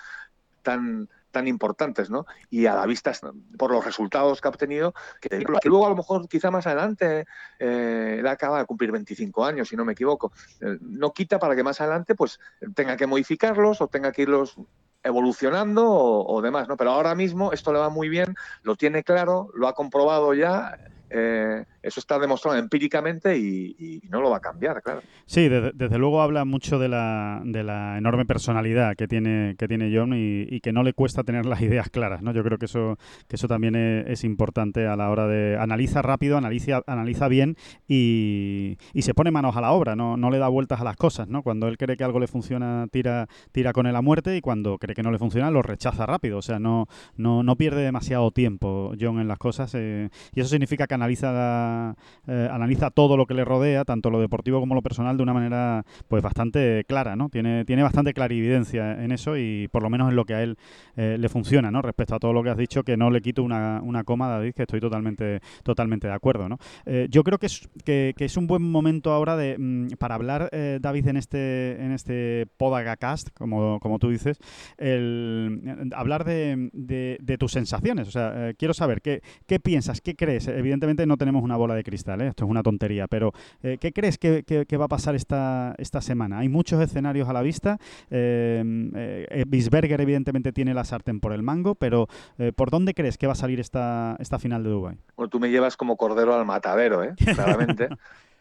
[0.63, 2.25] tan, tan importantes, ¿no?
[2.49, 3.11] Y a la vista,
[3.57, 7.25] por los resultados que ha obtenido, que, luego a lo mejor quizá más adelante,
[7.59, 11.61] eh, acaba de cumplir 25 años, si no me equivoco, eh, no quita para que
[11.61, 12.39] más adelante pues
[12.73, 14.55] tenga que modificarlos o tenga que irlos
[15.03, 16.77] evolucionando o, o, demás, ¿no?
[16.77, 20.79] Pero ahora mismo esto le va muy bien, lo tiene claro, lo ha comprobado ya,
[21.17, 25.01] eh, eso está demostrado empíricamente y, no lo va a cambiar, claro.
[25.25, 29.91] Sí, desde, luego habla mucho de la, de la, enorme personalidad que tiene, que tiene
[29.95, 32.33] John y, que no le cuesta tener las ideas claras, ¿no?
[32.33, 32.97] Yo creo que eso,
[33.27, 37.55] que eso también es, importante a la hora de analiza rápido, analiza, analiza bien
[37.87, 41.27] y, se pone manos a la obra, no, no le da vueltas a las cosas,
[41.27, 41.43] ¿no?
[41.43, 44.79] Cuando él cree que algo le funciona, tira, tira con él a muerte y cuando
[44.79, 46.39] cree que no le funciona, lo rechaza rápido.
[46.39, 50.49] O sea, no, no, no pierde demasiado tiempo John en las cosas eh, y eso
[50.49, 51.95] significa que la,
[52.27, 55.33] eh, analiza todo lo que le rodea, tanto lo deportivo como lo personal, de una
[55.33, 57.29] manera pues bastante clara, ¿no?
[57.29, 60.57] Tiene, tiene bastante clarividencia en eso y por lo menos en lo que a él
[60.95, 61.81] eh, le funciona, ¿no?
[61.81, 64.53] Respecto a todo lo que has dicho, que no le quito una, una coma, David,
[64.53, 66.57] que estoy totalmente, totalmente de acuerdo, ¿no?
[66.85, 70.49] Eh, yo creo que es, que, es un buen momento ahora de, mm, para hablar,
[70.81, 74.37] David, en este, en este Podagacast, como, como tú dices,
[74.77, 78.07] el, hablar de, de, de tus sensaciones.
[78.07, 80.47] O sea, quiero saber, ¿qué, ¿qué piensas, qué crees?
[80.47, 82.27] Evidentemente evidentemente no tenemos una bola de cristal, ¿eh?
[82.27, 85.75] esto es una tontería, pero eh, ¿qué crees que, que- que va a pasar esta,
[85.77, 86.39] esta semana?
[86.39, 87.77] Hay muchos escenarios a la vista.
[88.09, 88.63] Eh,
[88.95, 92.07] eh, Bisberger, evidentemente, tiene la sartén por el mango, pero
[92.55, 94.97] ¿por dónde crees que va a salir esta, esta final de Dubái?
[95.17, 97.13] Bueno, tú me llevas como cordero al matadero, ¿eh?
[97.17, 97.89] Claramente.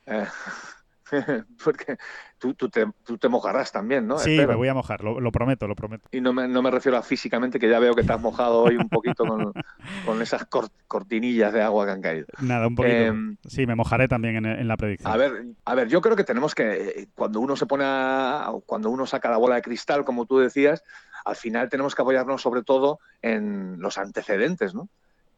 [1.65, 1.97] Porque
[2.39, 4.19] tú, tú te, tú te mojarás también, ¿no?
[4.19, 4.49] sí, Espero.
[4.51, 6.09] me voy a mojar, lo, lo prometo, lo prometo.
[6.11, 8.63] Y no me, no me refiero a físicamente, que ya veo que te has mojado
[8.63, 9.53] hoy un poquito con,
[10.05, 12.27] con esas cor- cortinillas de agua que han caído.
[12.41, 12.95] Nada, un poquito.
[12.97, 15.13] Em, sí, me mojaré también en, en la predicción.
[15.13, 18.91] A ver, a ver, yo creo que tenemos que, cuando uno se pone a, cuando
[18.91, 20.83] uno saca la bola de cristal, como tú decías,
[21.25, 24.89] al final tenemos que apoyarnos sobre todo en los antecedentes, ¿no?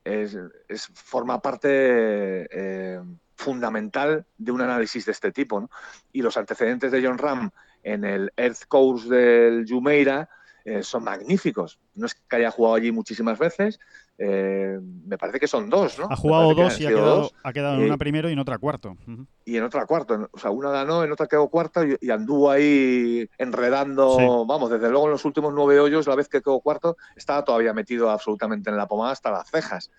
[0.04, 0.36] Es,
[0.68, 3.00] es- forma parte eh,
[3.36, 5.70] fundamental de un análisis de este tipo, ¿no?
[6.12, 7.50] Y los antecedentes de John Ram
[7.82, 10.28] en el Earth Course del Jumeirah
[10.64, 11.78] eh, son magníficos.
[11.94, 13.78] No es que haya jugado allí muchísimas veces,
[14.18, 16.08] eh, me parece que son dos, ¿no?
[16.10, 18.38] ha jugado dos y ha quedado, dos ha quedado en Eh, una primero y en
[18.40, 18.96] otra cuarto.
[19.44, 20.28] Y en otra cuarto.
[20.32, 24.24] O sea, una ganó, en otra quedó cuarta y, y anduvo ahí enredando, Sí.
[24.48, 27.72] vamos, desde luego en los últimos nueve hoyos, la vez que quedó cuarto, estaba todavía
[27.72, 29.92] metido absolutamente en la pomada hasta las cejas.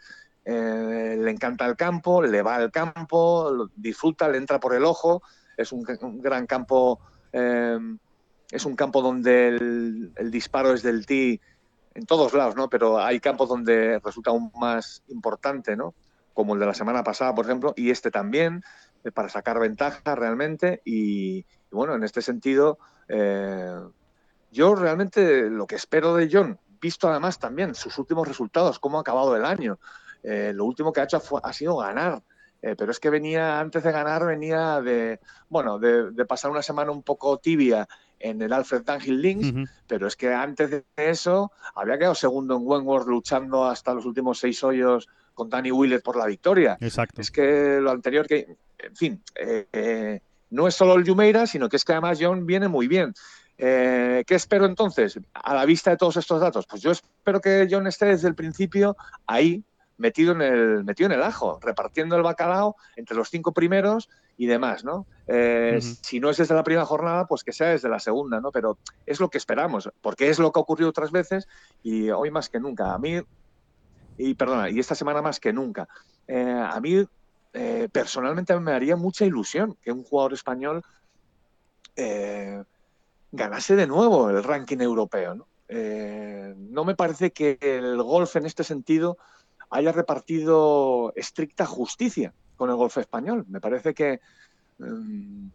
[0.49, 4.85] Eh, le encanta el campo, le va al campo, lo disfruta, le entra por el
[4.85, 5.21] ojo,
[5.57, 5.83] es un,
[6.21, 7.01] gran campo,
[7.33, 7.77] eh,
[8.49, 11.41] es un campo donde el, disparo es del tee
[11.95, 12.69] en todos lados, ¿no?
[12.69, 15.93] Pero hay campos donde resulta aún más importante, ¿no?
[16.33, 18.63] Como el de la semana pasada, por ejemplo, y este también,
[19.03, 20.81] eh, para sacar ventaja realmente.
[20.85, 22.77] Y, bueno, en este sentido,
[24.51, 29.01] yo realmente lo que espero de John, visto además también sus últimos resultados, cómo ha
[29.01, 29.77] acabado el año,
[30.23, 32.21] eh, lo último que ha hecho ha sido ganar.
[32.61, 36.63] Eh, pero es que venía, antes de ganar, venía de, bueno, de, de pasar una
[36.63, 37.87] semana un poco tibia
[38.19, 42.63] en el Alfred Dunhill Links, pero es que antes de eso había quedado segundo en
[42.65, 46.77] Wentworth luchando hasta los últimos seis hoyos con Danny Willett por la victoria.
[46.81, 47.21] Exacto.
[47.21, 51.69] Es que lo anterior que, en fin, eh, eh, no es solo el Jumeirah, sino
[51.69, 53.13] que es que además John viene muy bien.
[53.57, 55.19] Eh, ¿Qué espero entonces?
[55.33, 58.35] A la vista de todos estos datos, pues yo espero que John esté desde el
[58.35, 59.63] principio ahí,
[59.97, 64.45] metido en el, metido en el ajo, repartiendo el bacalao entre los cinco primeros y
[64.45, 65.07] demás, ¿no?
[65.27, 65.79] Eh.
[65.81, 68.51] Si no es desde la primera jornada, pues que sea desde la segunda, ¿no?
[68.51, 71.47] Pero es lo que esperamos, porque es lo que ha ocurrido otras veces
[71.83, 72.93] y hoy más que nunca.
[72.93, 73.19] A mí,
[74.17, 75.87] y perdona, y esta semana más que nunca.
[76.27, 77.03] Eh, a mí
[77.53, 80.83] eh, personalmente me haría mucha ilusión que un jugador español
[83.31, 85.33] ganase de nuevo el ranking europeo.
[85.33, 85.47] ¿no?
[85.67, 89.17] No me parece que el golf en este sentido
[89.69, 93.45] haya repartido estricta justicia con el golf español.
[93.47, 94.19] Me parece que
[94.79, 95.47] mm,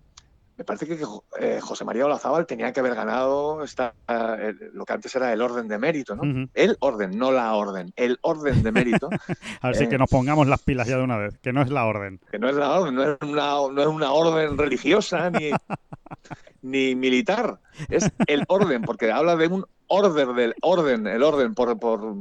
[0.62, 1.04] me parece que
[1.40, 5.42] eh, José María Olazábal tenía que haber ganado esta, eh, lo que antes era el
[5.42, 6.48] orden de mérito, ¿no?
[6.54, 9.10] El orden, no la orden, el orden de mérito,
[9.60, 11.84] Así eh, que nos pongamos las pilas ya de una vez, que no es la
[11.84, 12.20] orden.
[12.30, 15.50] que no es la orden, no es una, no es una orden religiosa ni,
[16.62, 21.76] ni militar, es el orden, porque habla de un order del orden, el orden, por,
[21.80, 22.14] por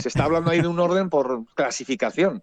[0.00, 2.42] se está hablando ahí de un orden por clasificación.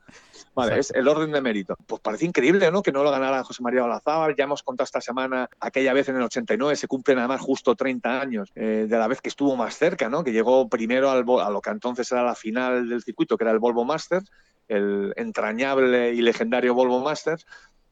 [0.54, 1.78] Vale, es el orden de mérito.
[1.88, 2.82] Pues parece increíble, ¿no?
[2.82, 4.36] Que no lo ganara José María Olazábal.
[4.36, 8.20] Ya hemos contado esta semana, aquella vez en el 89, se cumplen además justo 30
[8.20, 10.24] años eh, de la vez que estuvo más cerca, ¿no?
[10.24, 13.52] Que llegó primero al, a lo que entonces era la final del circuito, que era
[13.52, 14.30] el Volvo Masters,
[14.68, 17.46] el entrañable y legendario Volvo Masters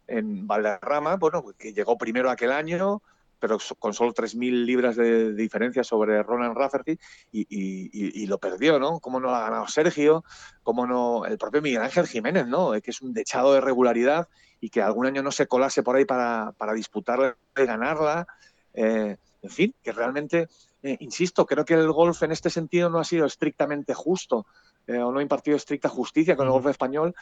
[0.07, 3.01] en Valderrama, bueno, pues que llegó primero aquel año,
[3.39, 6.97] pero con solo 3.000 libras de, diferencia sobre Roland Rafferty
[7.31, 8.99] y, y- y- lo perdió, ¿no?
[8.99, 10.23] ¿Cómo no lo ha ganado Sergio?
[10.63, 11.25] ¿Cómo no?
[11.25, 12.75] El propio Miguel Ángel Jiménez, ¿no?
[12.75, 14.27] Eh, Que es un dechado de regularidad
[14.59, 18.27] y que algún año no se colase por ahí para, para disputarla y ganarla.
[18.73, 20.47] Eh, en fin, que realmente,
[20.83, 24.45] eh, insisto, creo que el golf en este sentido no ha sido estrictamente justo
[24.85, 27.15] eh, o no ha impartido estricta justicia con el golf español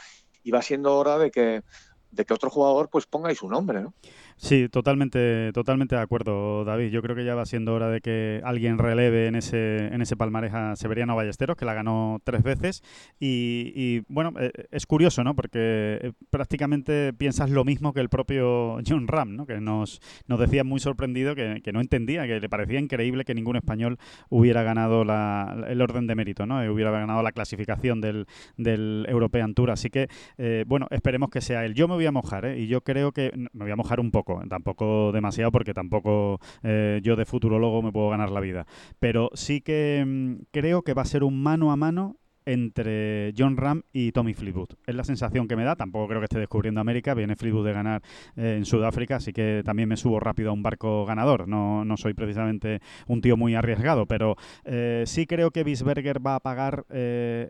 [0.43, 1.63] y va siendo hora de que
[2.09, 3.93] de que otro jugador pues ponga ahí su nombre, ¿no?
[4.39, 6.89] Sí, totalmente, totalmente de acuerdo, David.
[6.91, 10.15] Yo creo que ya va siendo hora de que alguien releve en ese, en ese
[10.15, 12.83] palmarés a Severiano Ballesteros, que la ganó tres veces.
[13.19, 15.33] Y, y, bueno, eh, es curioso, ¿no?
[15.35, 19.47] Porque eh, prácticamente piensas lo mismo que el propio John Ram, ¿no?
[19.47, 23.55] Que nos, nos decía muy sorprendido que, no entendía, que le parecía increíble que ningún
[23.55, 23.97] español
[24.29, 26.63] hubiera ganado la- el orden de mérito, ¿no?
[26.63, 29.71] Y hubiera ganado la clasificación del, del European Tour.
[29.71, 31.73] Así que, eh, bueno, esperemos que sea él.
[31.73, 32.59] Yo me voy a mojar, ¿eh?
[32.59, 36.99] Y yo creo que me voy a mojar un poco, tampoco demasiado, porque tampoco eh,
[37.03, 38.65] yo de futurólogo me puedo ganar la vida.
[38.99, 43.57] Pero sí que mm, creo que va a ser un mano a mano entre John
[43.57, 44.69] Ram y Tommy Fleetwood.
[44.85, 47.73] Es la sensación que me da, tampoco creo que esté descubriendo América, viene Fleetwood de
[47.73, 48.01] ganar
[48.37, 51.97] eh, en Sudáfrica, así que también me subo rápido a un barco ganador, no, no
[51.97, 56.85] soy precisamente un tío muy arriesgado, pero eh, sí creo que Bisberger va a pagar
[56.89, 57.49] eh,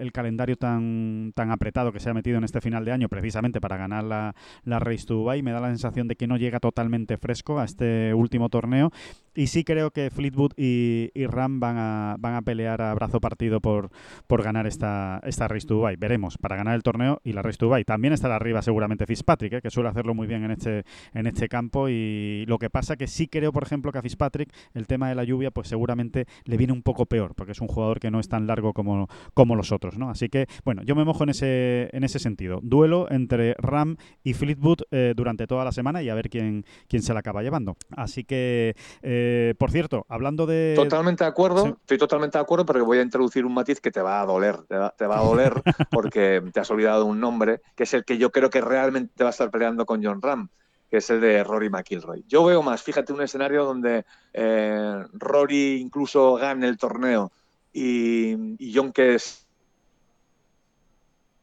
[0.00, 3.60] el, calendario tan, tan apretado que se ha metido en este final de año precisamente
[3.60, 5.42] para ganar la, la Race to Dubai.
[5.42, 8.90] Me da la sensación de que no llega totalmente fresco a este último torneo
[9.34, 13.20] y sí creo que Fleetwood y, y Ram van a, van a pelear a brazo
[13.20, 13.90] partido por,
[14.26, 15.96] por ganar esta, esta Race to Dubai.
[15.96, 17.84] Veremos, para ganar el torneo y la Race to Dubai.
[17.84, 19.62] También estará arriba seguramente Fitzpatrick, ¿eh?
[19.62, 23.06] que suele hacerlo muy bien en este, en este campo y lo que pasa que
[23.06, 26.56] sí creo, por ejemplo, que a Fitzpatrick el tema de la lluvia pues seguramente le
[26.56, 29.56] viene un poco peor, porque es un jugador que no es tan largo como, como
[29.56, 30.10] los otros, ¿no?
[30.10, 32.60] Así que, bueno, yo me mojo en ese, en ese sentido.
[32.62, 37.02] Duelo entre Ram y Fleetwood eh, durante toda la semana y a ver quién, quién
[37.02, 37.76] se la acaba llevando.
[37.90, 40.74] Así que, eh, por cierto, hablando de...
[40.76, 41.74] Totalmente de acuerdo, Sí.
[41.80, 44.58] estoy totalmente de acuerdo, pero voy a introducir un matiz que te va a doler,
[44.68, 45.52] te va, te va a doler
[45.90, 49.30] porque te has olvidado un nombre, que es el que yo creo que realmente va
[49.30, 50.48] a estar peleando con John Ram,
[50.90, 52.24] que es el de Rory McIlroy.
[52.26, 57.30] Yo veo más, fíjate, un escenario donde eh, Rory incluso gane el torneo
[57.72, 59.46] y, y John que es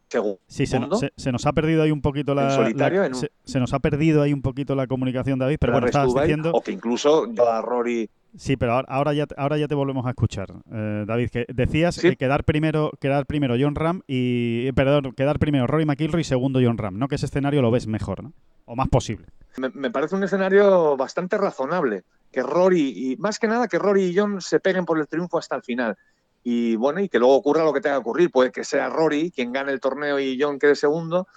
[0.09, 0.39] segundo.
[0.47, 3.07] Sí, se, no- se- se nos ha perdido ahí un poquito la, En solitario, la-
[3.07, 5.87] en un- se, se nos ha perdido ahí un poquito la comunicación, David, pero bueno,
[5.87, 6.51] estabas diciendo...
[6.53, 10.09] o que incluso a Rory Sí, pero ahora, ahora ya, ahora ya te volvemos a
[10.09, 12.09] escuchar, eh, David, que decías Sí.
[12.09, 16.25] eh, quedar primero quedar primero John Ram y, eh, perdón, quedar primero Rory McIlroy y
[16.25, 17.07] segundo John Ram, ¿no?
[17.07, 18.33] Que ese escenario lo ves mejor, ¿no?
[18.65, 19.25] O más posible.
[19.57, 22.03] me, me parece un escenario bastante razonable.
[22.31, 25.39] Que Rory, y más que nada que Rory y John se peguen por el triunfo
[25.39, 25.97] hasta el final.
[26.43, 28.31] Y bueno, y que luego ocurra lo que tenga que ocurrir.
[28.31, 31.27] Puede que sea Rory quien gane el torneo y John quede segundo,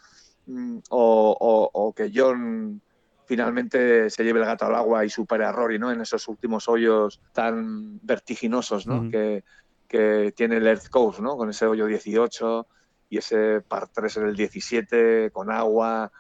[0.47, 2.81] mm, o, o- o que John
[3.27, 5.91] finalmente se lleve el gato al agua y supere a Rory, ¿no?
[5.93, 9.03] En esos últimos hoyos tan vertiginosos, ¿no?
[9.11, 9.45] Que,
[9.89, 11.37] que tiene el Earth Coast, ¿no?
[11.37, 12.67] Con ese hoyo 18
[13.09, 16.13] y ese par 3 en el 17, con agua,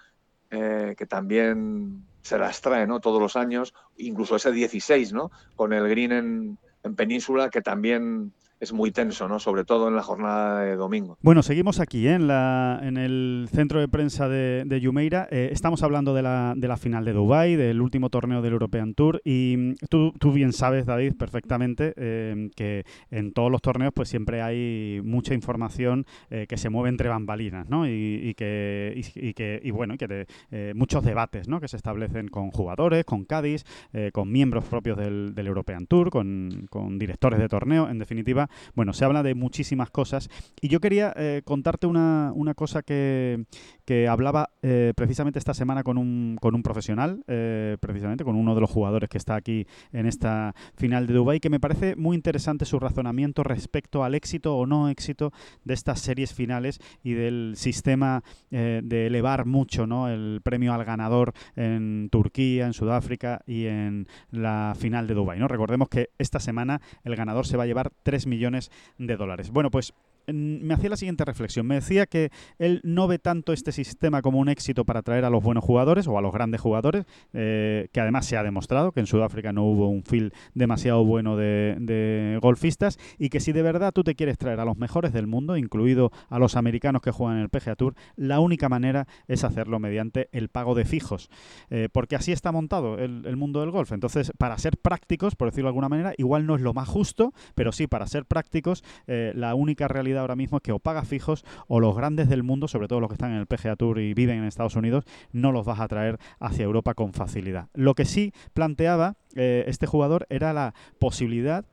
[0.50, 3.00] eh, que también se las trae ¿no?
[3.00, 5.30] todos los años, incluso ese 16, ¿no?
[5.56, 9.38] con el green en, en península, que también es muy tenso, ¿no?
[9.38, 11.18] sobre todo en la jornada de domingo.
[11.22, 12.12] Bueno, seguimos aquí ¿eh?
[12.12, 15.28] en, la, en el centro de prensa de, de Jumeirah.
[15.30, 18.92] Eh, estamos hablando de la, de la final de Dubai, del último torneo del European
[18.92, 19.22] Tour.
[19.24, 24.10] Y mm, tú, tú bien sabes, David, perfectamente eh, que en todos los torneos pues
[24.10, 27.86] siempre hay mucha información que se mueve entre bambalinas, ¿no?
[27.86, 30.26] Y, y que, y, que y bueno, que
[30.74, 31.60] muchos debates, ¿no?
[31.60, 33.64] Que se establecen con jugadores, con Cádiz,
[34.12, 38.49] con miembros propios del, del European Tour, con, con directores de torneo, en definitiva.
[38.74, 40.28] Bueno, se habla de muchísimas cosas.
[40.60, 43.44] Y yo quería eh, contarte una, una cosa que,
[43.90, 48.54] que hablaba eh, precisamente esta semana con un, con un profesional, eh, precisamente con uno
[48.54, 52.14] de los jugadores que está aquí en esta final de Dubai, que me parece muy
[52.14, 55.32] interesante su razonamiento respecto al éxito o no éxito
[55.64, 58.22] de estas series finales y del sistema
[58.52, 60.08] eh, de elevar mucho ¿no?
[60.08, 65.40] el premio al ganador en Turquía, en Sudáfrica y en la final de Dubai.
[65.40, 65.48] ¿no?
[65.48, 69.50] Recordemos que esta semana el ganador se va a llevar 3 millones de dólares.
[69.50, 69.94] Bueno, pues
[70.26, 71.66] me hacía la siguiente reflexión.
[71.66, 75.30] Me decía que él no ve tanto este sistema como un éxito para atraer a
[75.30, 79.00] los buenos jugadores o a los grandes jugadores, eh, que además se ha demostrado que
[79.00, 83.92] en Sudáfrica no hubo un field demasiado bueno de, golfistas y que si de verdad
[83.92, 87.38] tú te quieres traer a los mejores del mundo, incluido a los americanos que juegan
[87.38, 91.28] en el PGA Tour, la única manera es hacerlo mediante el pago de fijos,
[91.70, 93.92] eh, porque así está montado el, el mundo del golf.
[93.92, 97.32] Entonces, para ser prácticos, por decirlo de alguna manera, igual no es lo más justo,
[97.54, 101.08] pero sí para ser prácticos, eh, la única realidad ahora mismo es que o pagas
[101.08, 103.98] fijos o los grandes del mundo, sobre todo los que están en el PGA Tour
[104.00, 107.68] y viven en Estados Unidos, no los vas a traer hacia Europa con facilidad.
[107.74, 111.64] Lo que sí planteaba eh, este jugador era la posibilidad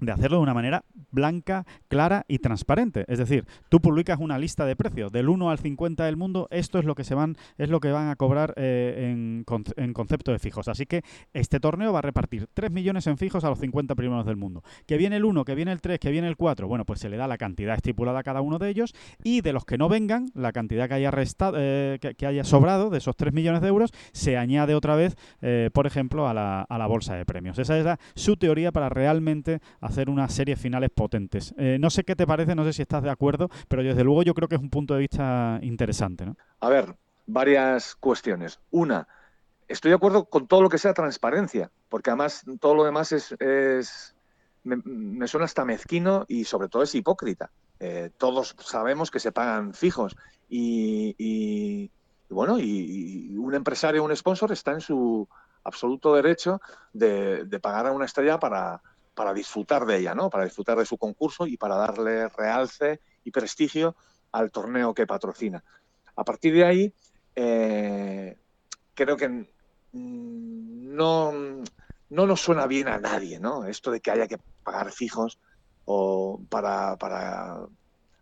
[0.00, 3.04] de hacerlo de una manera blanca, clara y transparente.
[3.08, 6.78] Es decir, tú publicas una lista de precios del 1 al 50 del mundo, esto
[6.78, 9.44] es lo que se van, es lo que van a cobrar eh, en,
[9.76, 10.68] en concepto de fijos.
[10.68, 14.26] Así que este torneo va a repartir 3 millones en fijos a los 50 primeros
[14.26, 14.62] del mundo.
[14.86, 17.08] Que viene el 1, que viene el 3, que viene el 4, bueno, pues se
[17.08, 19.88] le da la cantidad estipulada a cada uno de ellos y de los que no
[19.88, 23.68] vengan, la cantidad que haya restado, eh, que, haya sobrado de esos 3 millones de
[23.68, 27.58] euros, se añade otra vez, eh, por ejemplo, a la, a la bolsa de premios.
[27.58, 31.54] Esa es su teoría para realmente hacer unas series finales potentes.
[31.58, 34.22] Eh, no sé qué te parece, no sé si estás de acuerdo, pero desde luego
[34.22, 36.26] yo creo que es un punto de vista interesante.
[36.26, 36.36] ¿no?
[36.60, 36.94] A ver,
[37.26, 38.60] varias cuestiones.
[38.70, 39.06] Una,
[39.66, 43.32] estoy de acuerdo con todo lo que sea transparencia, porque además todo lo demás es,
[43.40, 44.14] es-
[44.64, 47.50] me, me suena hasta mezquino y sobre todo es hipócrita.
[47.80, 50.16] Eh, todos sabemos que se pagan fijos
[50.48, 51.90] y, y-
[52.30, 55.26] y bueno, y, y un empresario, un sponsor está en su
[55.64, 56.60] absoluto derecho
[56.92, 58.82] de, de pagar a una estrella para,
[59.18, 60.30] para disfrutar de ella, ¿no?
[60.30, 63.96] Para disfrutar de su concurso y para darle realce y prestigio
[64.30, 65.64] al torneo que patrocina.
[66.14, 66.94] A partir de ahí,
[67.34, 68.38] eh,
[68.94, 69.44] creo que mm,
[69.92, 71.32] no,
[72.10, 73.64] no nos suena bien a nadie, ¿no?
[73.64, 75.40] Esto de que haya que pagar fijos
[75.84, 77.66] o para, para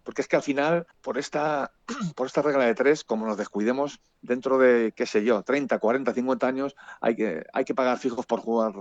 [0.03, 1.72] porque es que al final, por esta,
[2.16, 6.14] por esta regla de tres, como nos descuidemos, dentro de, qué sé yo, 30, 40,
[6.14, 8.72] 50 años, hay que, hay que pagar fijos por jugar,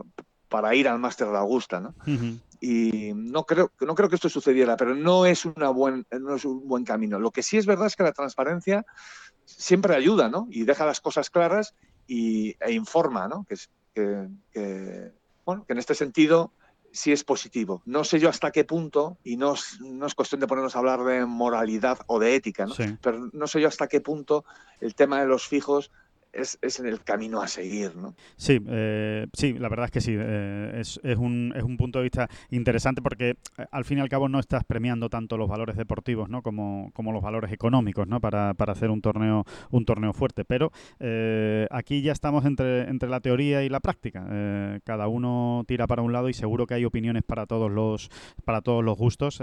[0.49, 1.95] para ir al Máster de Augusta, ¿no?
[2.61, 6.45] Y no creo, no creo que esto sucediera, pero no es, una buen, no es
[6.45, 7.19] un buen camino.
[7.19, 8.85] Lo que sí es verdad es que la transparencia
[9.43, 10.47] siempre ayuda, ¿no?
[10.49, 11.73] Y deja las cosas claras
[12.07, 13.45] y, e informa, ¿no?
[13.47, 15.11] Que, es- que- que,
[15.45, 16.53] bueno, que en este sentido
[16.91, 17.81] sí es positivo.
[17.85, 20.79] No sé yo hasta qué punto, y no es, no es cuestión de ponernos a
[20.79, 22.73] hablar de moralidad o de ética, ¿no?
[22.73, 22.97] Sí.
[23.01, 24.45] pero no sé yo hasta qué punto
[24.79, 25.91] el tema de los fijos
[26.35, 28.13] es, es en el camino a seguir, ¿no?
[28.35, 30.15] Sí, eh, sí, la verdad es que sí.
[30.17, 34.01] eh, es, es un, es un punto de vista interesante porque eh, al fin y
[34.01, 36.41] al cabo no estás premiando tanto los valores deportivos ¿no?
[36.41, 38.19] como, como los valores económicos ¿no?
[38.19, 40.43] para, para hacer un torneo, un torneo fuerte.
[40.45, 44.25] Pero eh, aquí ya estamos entre, entre la teoría y la práctica.
[44.83, 48.09] Cada uno tira para un lado y seguro que hay opiniones para todos los,
[48.43, 49.39] para todos los gustos.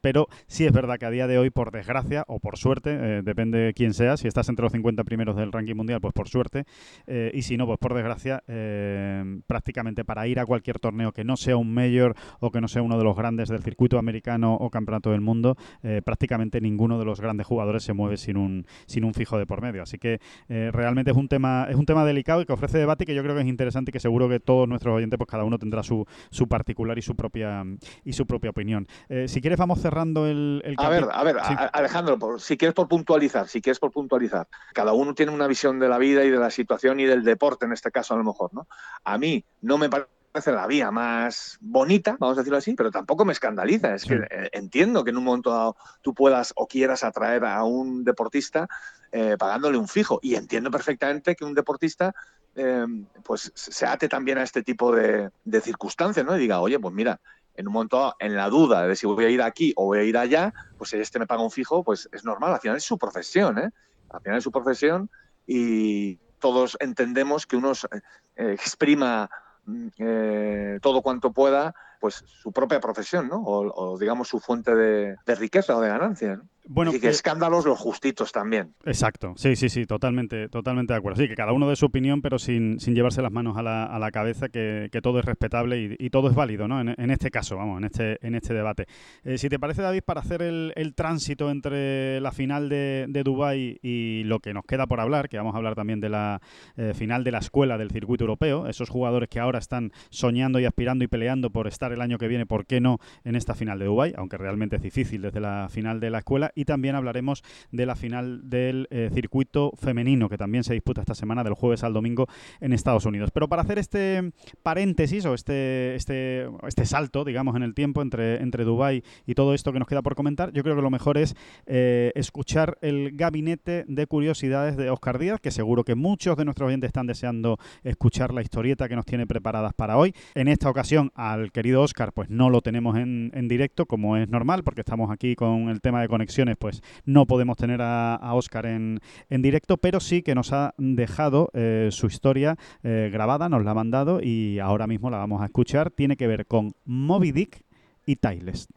[0.00, 3.58] pero sí es verdad que a día de hoy, por desgracia o por suerte, depende
[3.58, 6.64] de quién sea, si estás entre los 50 primeros del ranking mundial, pues por suerte,
[7.06, 11.22] eh, y si no, pues por desgracia, eh, prácticamente para ir a cualquier torneo que
[11.24, 14.54] no sea un mayor o que no sea uno de los grandes del circuito americano
[14.54, 18.66] o campeonato del mundo, eh, prácticamente ninguno de los grandes jugadores se mueve sin un,
[18.86, 19.82] sin un fijo de por medio.
[19.82, 20.18] Así que
[20.48, 23.14] eh, realmente es un tema es un tema delicado y que ofrece debate y que
[23.14, 25.58] yo creo que es interesante y que seguro que todos nuestros oyentes, pues cada uno
[25.58, 27.64] tendrá su, su particular y su propia
[28.04, 28.86] y su propia opinión.
[29.26, 31.54] Si quieres, vamos cerrando el, el A ver, a ver, Sí.
[31.72, 35.78] Alejandro, por- si quieres por puntualizar, si quieres por puntualizar, cada uno tiene una visión
[35.78, 38.24] de la vida y de la situación y del deporte en este caso a lo
[38.24, 38.66] mejor, ¿no?
[39.04, 43.24] A mí no me parece la vía más bonita, vamos a decirlo así, pero tampoco
[43.24, 43.94] me escandaliza.
[43.94, 44.08] Es Sí.
[44.08, 48.02] que eh, entiendo que en un momento dado tú puedas o quieras atraer a un
[48.04, 48.66] deportista
[49.12, 52.12] eh, pagándole un fijo y entiendo perfectamente que un deportista
[52.56, 52.84] eh,
[53.22, 56.36] pues se ate también a este tipo de, de circunstancias, ¿no?
[56.36, 57.20] Y diga, oye, pues mira,
[57.54, 59.98] en un momento dado, en la duda de si voy a ir aquí o voy
[60.00, 62.76] a ir allá, pues si este me paga un fijo, pues es normal, al final
[62.76, 63.70] es su profesión, ¿eh?
[64.10, 65.10] Al final es su profesión
[65.46, 68.00] y todos entendemos que uno eh,
[68.36, 69.30] eh, exprima
[69.64, 73.42] mm, eh, todo cuanto pueda, pues su propia profesión, ¿no?
[73.42, 76.42] O, o, digamos su fuente de, riqueza o de ganancia.
[76.66, 78.74] Bueno, Así que eh, escándalos los justitos también.
[78.84, 81.20] Exacto, sí, sí, sí, totalmente, totalmente de acuerdo.
[81.20, 83.84] Sí, que cada uno de su opinión, pero sin, sin llevarse las manos a la,
[83.84, 86.80] a la cabeza, que, que todo es respetable y, y todo es válido, ¿no?
[86.80, 88.86] En, en este caso, vamos, en este, en este debate.
[89.24, 93.22] Eh, si te parece, David, para hacer el, el tránsito entre la final de, de
[93.22, 96.40] Dubái y lo que nos queda por hablar, que vamos a hablar también de la
[96.76, 100.64] eh, final de la escuela del circuito europeo, esos jugadores que ahora están soñando y
[100.64, 103.78] aspirando y peleando por estar el año que viene, ¿por qué no?, en esta final
[103.78, 107.42] de Dubái, aunque realmente es difícil desde la final de la escuela, y también hablaremos
[107.70, 111.84] de la final del eh, circuito femenino, que también se disputa esta semana, del jueves
[111.84, 112.26] al domingo
[112.60, 113.30] en Estados Unidos.
[113.32, 114.32] Pero para hacer este
[114.62, 119.54] paréntesis o este, este, este salto, digamos, en el tiempo entre, entre Dubái y todo
[119.54, 121.34] esto que nos queda por comentar, yo creo que lo mejor es
[121.66, 126.68] eh, escuchar el gabinete de curiosidades de Oscar Díaz, que seguro que muchos de nuestros
[126.68, 130.14] oyentes están deseando escuchar la historieta que nos tiene preparadas para hoy.
[130.34, 134.28] En esta ocasión, al querido Oscar, pues no lo tenemos en, en directo, como es
[134.28, 136.08] normal, porque estamos aquí con el tema de
[136.58, 140.74] pues no podemos tener a, a Oscar en, en directo, pero sí que nos ha
[140.78, 145.42] dejado eh, su historia eh, grabada, nos la ha mandado y ahora mismo la vamos
[145.42, 145.90] a escuchar.
[145.90, 147.62] Tiene que ver con Moby Dick
[148.06, 148.68] y Tiles.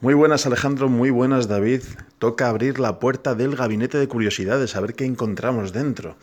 [0.00, 1.82] Muy buenas Alejandro, muy buenas David.
[2.18, 6.16] Toca abrir la puerta del gabinete de curiosidades, a ver qué encontramos dentro.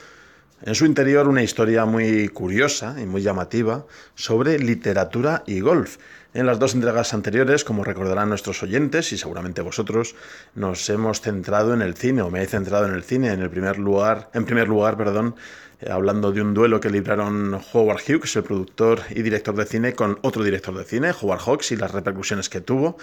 [0.61, 3.85] En su interior una historia muy curiosa y muy llamativa
[4.15, 5.97] sobre literatura y golf.
[6.33, 10.15] En las dos entregas anteriores, como recordarán nuestros oyentes y seguramente vosotros,
[10.55, 13.49] nos hemos centrado en el cine, o me he centrado en el cine, en el
[13.49, 15.35] primer lugar, en primer lugar, perdón,
[15.79, 19.93] eh, hablando de un duelo que libraron Howard Hughes, el productor y director de cine,
[19.93, 22.97] con otro director de cine, Howard Hawks, y las repercusiones que tuvo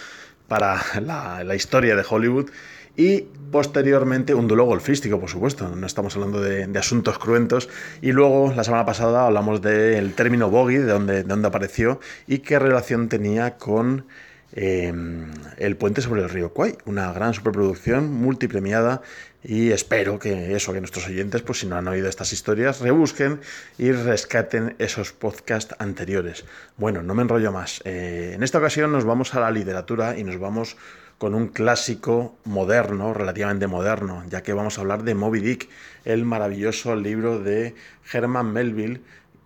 [0.47, 2.51] para la, la historia de Hollywood
[2.97, 7.69] y posteriormente un duelo golfístico, por supuesto, no estamos hablando de, asuntos cruentos.
[8.03, 12.59] Y luego, la semana pasada, hablamos del término bogey, de dónde, de apareció y qué
[12.59, 14.07] relación tenía con
[14.53, 14.93] eh,
[15.59, 19.03] El puente sobre el río Kwai, una gran superproducción multipremiada.
[19.49, 23.41] Y espero que eso, que nuestros oyentes, pues si no han oído estas historias, rebusquen
[23.79, 26.45] y rescaten esos podcasts anteriores.
[26.77, 27.81] Bueno, no me enrollo más.
[27.85, 30.77] Eh, en esta ocasión nos vamos a la literatura y nos vamos
[31.19, 35.69] con un clásico moderno, relativamente moderno, ya que vamos a hablar de Moby Dick,
[36.05, 37.75] el maravilloso libro de
[38.13, 39.01] Herman Melville,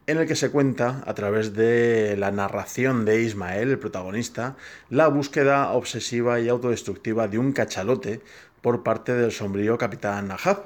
[0.07, 4.57] en el que se cuenta, a través de la narración de Ismael, el protagonista,
[4.89, 8.21] la búsqueda obsesiva y autodestructiva de un cachalote
[8.61, 10.65] por parte del sombrío capitán Nahab.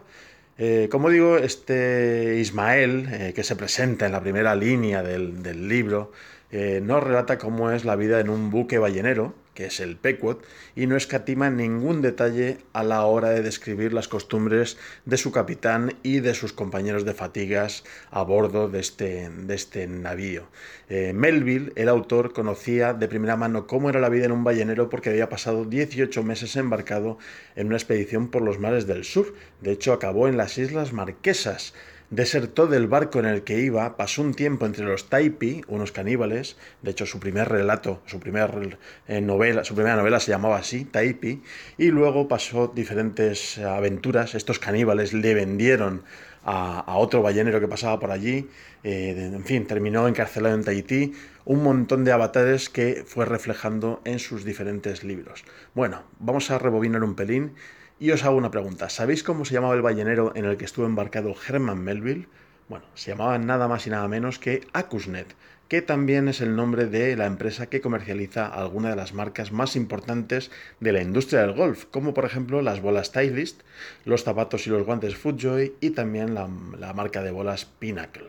[0.56, 5.68] Eh, como digo, este Ismael, eh, que se presenta en la primera línea del, del
[5.68, 6.12] libro,
[6.50, 10.44] eh, nos relata cómo es la vida en un buque ballenero, que es el Pequot,
[10.76, 15.94] y no escatima ningún detalle a la hora de describir las costumbres de su capitán
[16.02, 20.48] y de sus compañeros de fatigas a bordo de este, de este navío.
[20.88, 24.90] Eh, Melville, el autor, conocía de primera mano cómo era la vida en un ballenero
[24.90, 27.18] porque había pasado 18 meses embarcado
[27.56, 29.34] en una expedición por los mares del sur.
[29.60, 31.74] De hecho, acabó en las Islas Marquesas
[32.14, 36.56] desertó del barco en el que iba, pasó un tiempo entre los Taipi, unos caníbales,
[36.82, 40.84] de hecho su primer relato, su, primer, eh, novela, su primera novela se llamaba así,
[40.84, 41.42] Taipi,
[41.78, 46.02] y luego pasó diferentes aventuras, estos caníbales le vendieron
[46.44, 48.48] a, otro ballenero que pasaba por allí,
[48.82, 51.12] eh, en fin, terminó encarcelado en Tahití,
[51.44, 55.44] un montón de avatares que fue reflejando en sus diferentes libros.
[55.74, 57.54] Bueno, vamos a rebobinar un pelín
[57.98, 58.88] y os hago una pregunta.
[58.88, 62.28] ¿Sabéis cómo se llamaba el ballenero en el que estuvo embarcado Herman Melville?
[62.68, 65.34] Bueno, se llamaba nada más y nada menos que Acusnet,
[65.68, 69.76] que también es el nombre de la empresa que comercializa algunas de las marcas más
[69.76, 73.62] importantes de la industria del golf, como por ejemplo las bolas Stylist,
[74.04, 78.28] los zapatos y los guantes Footjoy y también la marca de bolas Pinnacle.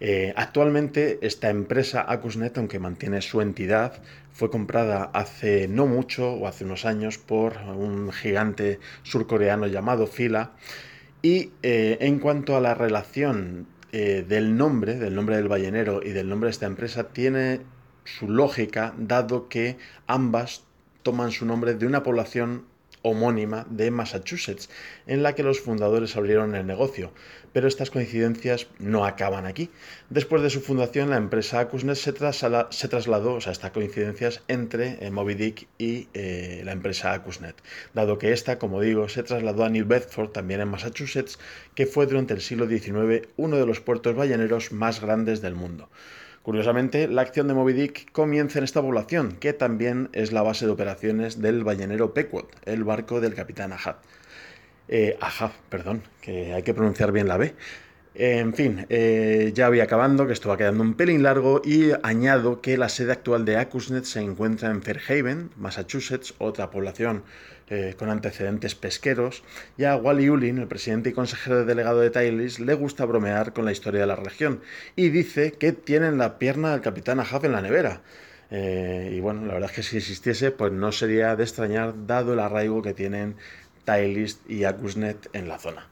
[0.00, 6.46] Eh, actualmente esta empresa Acusnet, aunque mantiene su entidad, fue comprada hace no mucho o
[6.46, 10.52] hace unos años por un gigante surcoreano llamado Fila.
[11.22, 16.10] Y eh, en cuanto a la relación eh, del nombre, del nombre del ballenero y
[16.10, 17.60] del nombre de esta empresa, tiene
[18.04, 20.64] su lógica, dado que ambas
[21.02, 22.64] toman su nombre de una población
[23.02, 24.68] homónima de Massachusetts,
[25.06, 27.12] en la que los fundadores abrieron el negocio.
[27.54, 29.70] Pero estas coincidencias no acaban aquí.
[30.10, 34.98] Después de su fundación, la empresa Acusnet se, se trasladó, o sea, estas coincidencias entre
[35.00, 37.56] eh, Moby Dick y eh, la empresa Acusnet,
[37.94, 41.38] dado que esta, como digo, se trasladó a New Bedford, también en Massachusetts,
[41.74, 45.88] que fue durante el siglo XIX uno de los puertos balleneros más grandes del mundo.
[46.44, 50.66] Curiosamente, la acción de Moby Dick comienza en esta población, que también es la base
[50.66, 53.96] de operaciones del ballenero Pequot, el barco del capitán Ahab.
[54.88, 55.18] Eh,
[55.68, 57.54] perdón, que hay que pronunciar bien la B.
[58.16, 62.60] En fin, eh, ya voy acabando, que esto va quedando un pelín largo y añado
[62.60, 67.24] que la sede actual de Acusnet se encuentra en Fairhaven, Massachusetts, otra población
[67.70, 69.42] eh, con antecedentes pesqueros,
[69.76, 73.64] y a Wally Ulin, el presidente y consejero delegado de Tailis, le gusta bromear con
[73.64, 74.60] la historia de la región
[74.94, 78.02] y dice que tienen la pierna del capitán Ahab en la nevera.
[78.50, 82.34] Eh, y bueno, la verdad es que si existiese, pues no sería de extrañar, dado
[82.34, 83.34] el arraigo que tienen
[83.84, 85.88] Tailis y Acusnet en la zona.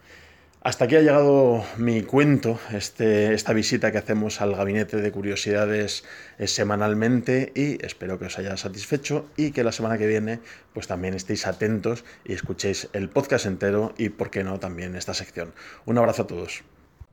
[0.64, 6.05] Hasta aquí ha llegado mi cuento, este, esta visita que hacemos al gabinete de curiosidades
[6.38, 10.38] eh, semanalmente y espero que os haya satisfecho y que la semana que viene
[10.72, 15.14] pues también estéis atentos y escuchéis el podcast entero y por qué no también esta
[15.14, 15.53] sección.
[15.84, 16.62] Un abrazo a todos.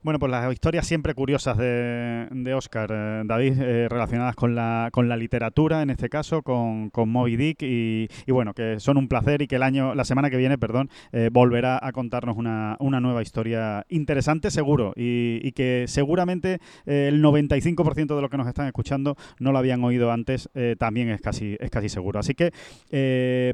[0.02, 4.88] Bueno, pues las historias siempre curiosas de, de Oscar, eh, David, eh, relacionadas con la,
[4.92, 8.96] con la literatura, en este caso, con, con Moby Dick, y, y, bueno, que son
[8.96, 12.38] un placer y que el año, la semana que viene, perdón, eh, volverá a contarnos
[12.38, 18.30] una, una, nueva historia interesante, seguro, y, y que seguramente eh, el 95% de los
[18.30, 21.90] que nos están escuchando no lo habían oído antes, eh, también es casi, es casi
[21.90, 22.20] seguro.
[22.20, 22.52] Así que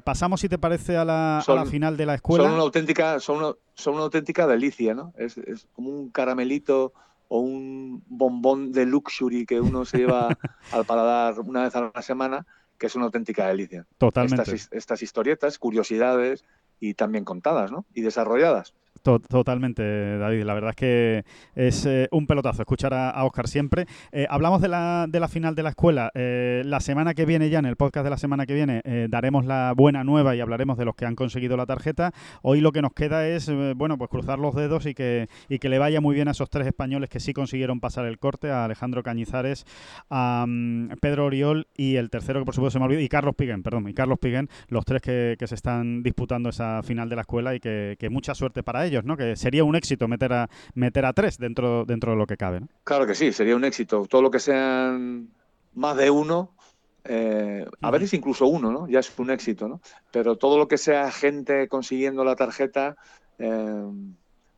[0.04, 2.44] pasamos, si te parece, a la, Son- a la final de la escuela.
[2.44, 5.12] Son una auténtica, son una, son una auténtica delicia, ¿no?
[5.16, 6.92] Es, es como un caramelito
[7.28, 10.28] o un bombón de luxury que uno se lleva
[10.72, 12.46] al paladar una vez a la semana,
[12.78, 13.86] que es una auténtica delicia.
[13.98, 14.42] Totalmente.
[14.42, 16.44] Estas, estas historietas, curiosidades
[16.80, 17.84] y también contadas, ¿no?
[17.94, 18.74] Y desarrolladas.
[19.06, 20.42] To- Totalmente, David.
[20.42, 23.86] La verdad es que es eh, un pelotazo escuchar a, Oscar siempre.
[24.10, 26.10] Eh, hablamos de la, de la final de la escuela.
[26.14, 29.44] Eh, la semana que viene, ya en el podcast de la semana que viene, daremos
[29.44, 32.10] la buena nueva y hablaremos de los que han conseguido la tarjeta.
[32.42, 35.68] Hoy lo que nos queda es, bueno, pues cruzar los dedos y que, y que
[35.68, 38.64] le vaya muy bien a esos tres españoles que sí consiguieron pasar el corte, a
[38.64, 39.66] Alejandro Cañizares,
[40.10, 43.36] a mm, Pedro Oriol y el tercero que por supuesto se me olvidó, y Carlos
[43.36, 44.18] Piguen, perdón, y Carlos
[44.68, 48.64] los tres que, se están disputando esa final de la escuela y que mucha suerte
[48.64, 49.16] para ellos, ¿no?
[49.16, 52.60] Que sería un éxito meter a meter a tres dentro dentro de lo que cabe,
[52.60, 52.68] ¿no?
[52.84, 54.06] Claro que sí, sería un éxito.
[54.08, 55.28] Todo lo que sean
[55.74, 56.54] más de uno,
[57.04, 58.88] eh, a veces incluso uno, ¿no?
[58.88, 59.80] Ya es un éxito, ¿no?
[60.10, 62.96] Pero todo lo que sea gente consiguiendo la tarjeta,
[63.38, 63.84] eh,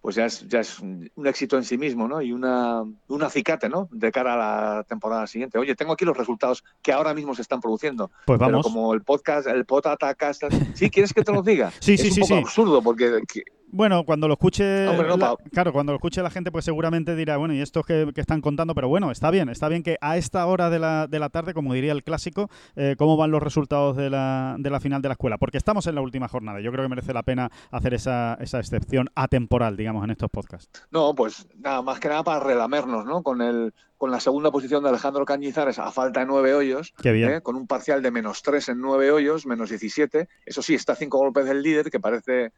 [0.01, 2.23] pues ya es, ya es un éxito en sí mismo, ¿no?
[2.23, 3.89] Y una, un acicate, ¿no?
[3.91, 5.59] De cara a la temporada siguiente.
[5.59, 8.11] Oye, tengo aquí los resultados que ahora mismo se están produciendo.
[8.25, 8.65] Pues Pero vamos.
[8.67, 11.73] como el podcast, el Potata Cast, ¿sí quieres que te lo diga?
[11.81, 12.41] Sí, es sí, un sí, poco sí.
[12.41, 16.31] absurdo porque que- Bueno, cuando lo escuche, Hombre, no, la- claro, cuando lo escuche la
[16.31, 18.75] gente, pues seguramente dirá, bueno, ¿y estos que, que están contando?
[18.75, 21.53] Pero bueno, está bien, está bien que a esta hora de la, de la tarde,
[21.55, 25.09] como diría el clásico, eh, cómo van los resultados de la, de la final de
[25.09, 26.61] la escuela, porque estamos en la última jornada.
[26.61, 30.71] Yo creo que merece la pena hacer esa, esa excepción atemporal, digamos, en estos podcasts.
[30.91, 33.23] No, pues nada, más que nada para relamernos, ¿no?
[33.23, 37.11] Con el con la segunda posición de Alejandro Cañizares a falta de nueve hoyos, Qué
[37.11, 37.31] bien.
[37.33, 37.41] ¿eh?
[37.41, 40.29] con un parcial de menos tres en nueve hoyos, menos 17.
[40.47, 42.53] Eso sí, está a cinco golpes del líder, que parece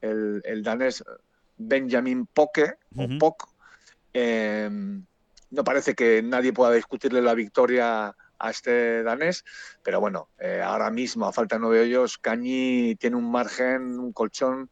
[0.00, 1.04] el, el danés
[1.56, 3.08] Benjamin Poke, o.
[3.18, 3.48] Pok.
[4.14, 4.68] Eh,
[5.50, 9.44] no parece que nadie pueda discutirle la victoria a este danés,
[9.82, 14.12] pero bueno, eh, ahora mismo, a falta de nueve hoyos, Cañi tiene un margen, un
[14.12, 14.70] colchón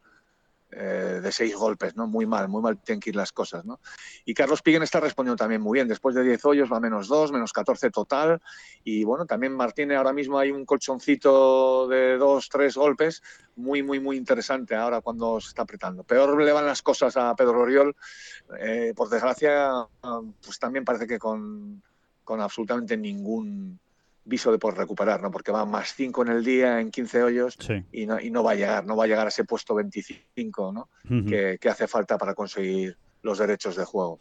[0.70, 2.06] eh, de seis golpes, ¿no?
[2.06, 3.80] Muy mal, muy mal tienen que ir las cosas, ¿no?
[4.26, 5.88] Y Carlos Piguen está respondiendo también muy bien.
[5.88, 8.42] Después de 10 hoyos va menos 2, menos 14 total.
[8.84, 13.22] Y bueno, también Martínez ahora mismo hay un colchoncito de 2, 3 golpes
[13.56, 16.04] muy, muy, muy interesante ahora cuando se está apretando.
[16.04, 17.96] Peor le van las cosas a Pedro Oriol.
[18.60, 19.70] Eh, por desgracia,
[20.44, 21.82] pues también parece que con,
[22.24, 23.80] con absolutamente ningún
[24.28, 25.30] viso de por recuperar, ¿no?
[25.30, 27.82] Porque va más 5 en el día, en 15 hoyos, Sí.
[27.92, 30.72] y no, y no va a llegar, no va a llegar a ese puesto 25,
[30.72, 30.90] ¿no?
[31.26, 34.18] Que hace falta para conseguir los derechos de juego.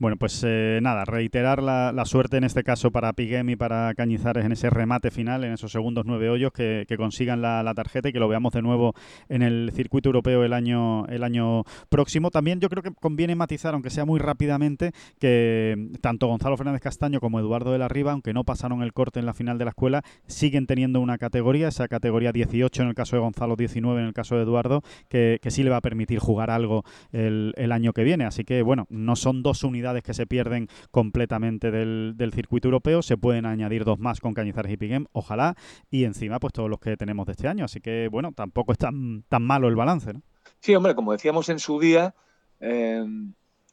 [0.00, 4.46] Bueno, pues eh, nada, reiterar la, suerte en este caso para Piguem y para Cañizares
[4.46, 8.12] en ese remate final, en esos segundos nueve hoyos, que, consigan la, la tarjeta y
[8.14, 8.94] que lo veamos de nuevo
[9.28, 12.30] en el circuito europeo el año, el año próximo.
[12.30, 17.20] También yo creo que conviene matizar, aunque sea muy rápidamente, que tanto Gonzalo Fernández Castaño
[17.20, 19.72] como Eduardo de la Riva, aunque no pasaron el corte en la final de la
[19.72, 24.06] escuela, siguen teniendo una categoría, esa categoría 18 en el caso de Gonzalo, 19 en
[24.06, 27.70] el caso de Eduardo, que, que sí le va a permitir jugar algo el, el
[27.70, 28.24] año que viene.
[28.24, 33.02] Así que, bueno, no son dos unidades que se pierden completamente del, del circuito europeo,
[33.02, 35.54] se pueden añadir dos más con Cañizares y Piguem, ojalá,
[35.90, 37.64] y encima pues todos los que tenemos de este año.
[37.64, 40.22] Así que, bueno, tampoco es tan, tan malo el balance, ¿no?
[40.60, 42.14] Sí, hombre, como decíamos en su día,
[42.60, 43.04] eh,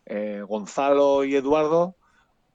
[0.06, 1.97] eh, Gonzalo y Eduardo,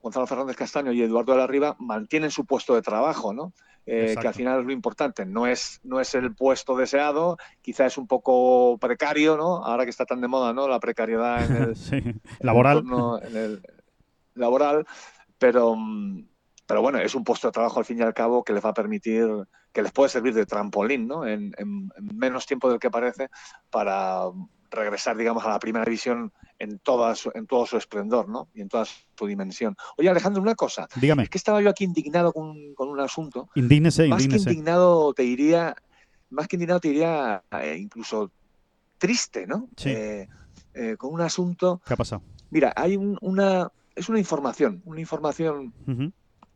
[0.02, 3.52] Gonzalo Fernández Castaño y Eduardo de la Riva mantienen su puesto de trabajo, ¿no?
[3.86, 7.86] Eh, que al final es lo importante, no es, no es el puesto deseado, quizá
[7.86, 9.64] es un poco precario, ¿no?
[9.64, 10.68] Ahora que está tan de moda, ¿no?
[10.68, 12.78] La precariedad en el, sí, en el laboral.
[12.84, 13.62] entorno- en el
[14.34, 14.86] laboral,
[15.38, 16.26] pero, mm,
[16.66, 18.70] pero bueno, es un puesto de trabajo al fin y al cabo que les va
[18.70, 19.26] a permitir,
[19.72, 21.26] que les puede servir de trampolín, ¿no?
[21.26, 23.30] En, en- en menos tiempo del que parece
[23.70, 24.22] para
[24.72, 28.48] regresar, digamos, a la primera división en, toda su- en todo su esplendor, ¿no?
[28.54, 29.76] Y en toda su dimensión.
[29.96, 30.88] Oye, Alejandro, una cosa.
[30.96, 33.48] Dígame, Es que estaba yo aquí indignado con, con un asunto.
[33.54, 35.74] indígnese, Más que indignado, te diría,
[36.30, 38.32] más que indignado, te diría eh, incluso
[38.98, 39.68] triste, ¿no?
[39.76, 39.90] Sí.
[39.90, 40.28] Eh,
[40.74, 42.22] eh, con un asunto ¿Qué ha pasado?
[42.50, 43.70] Mira, hay un- una.
[43.94, 45.74] Es una información, una información,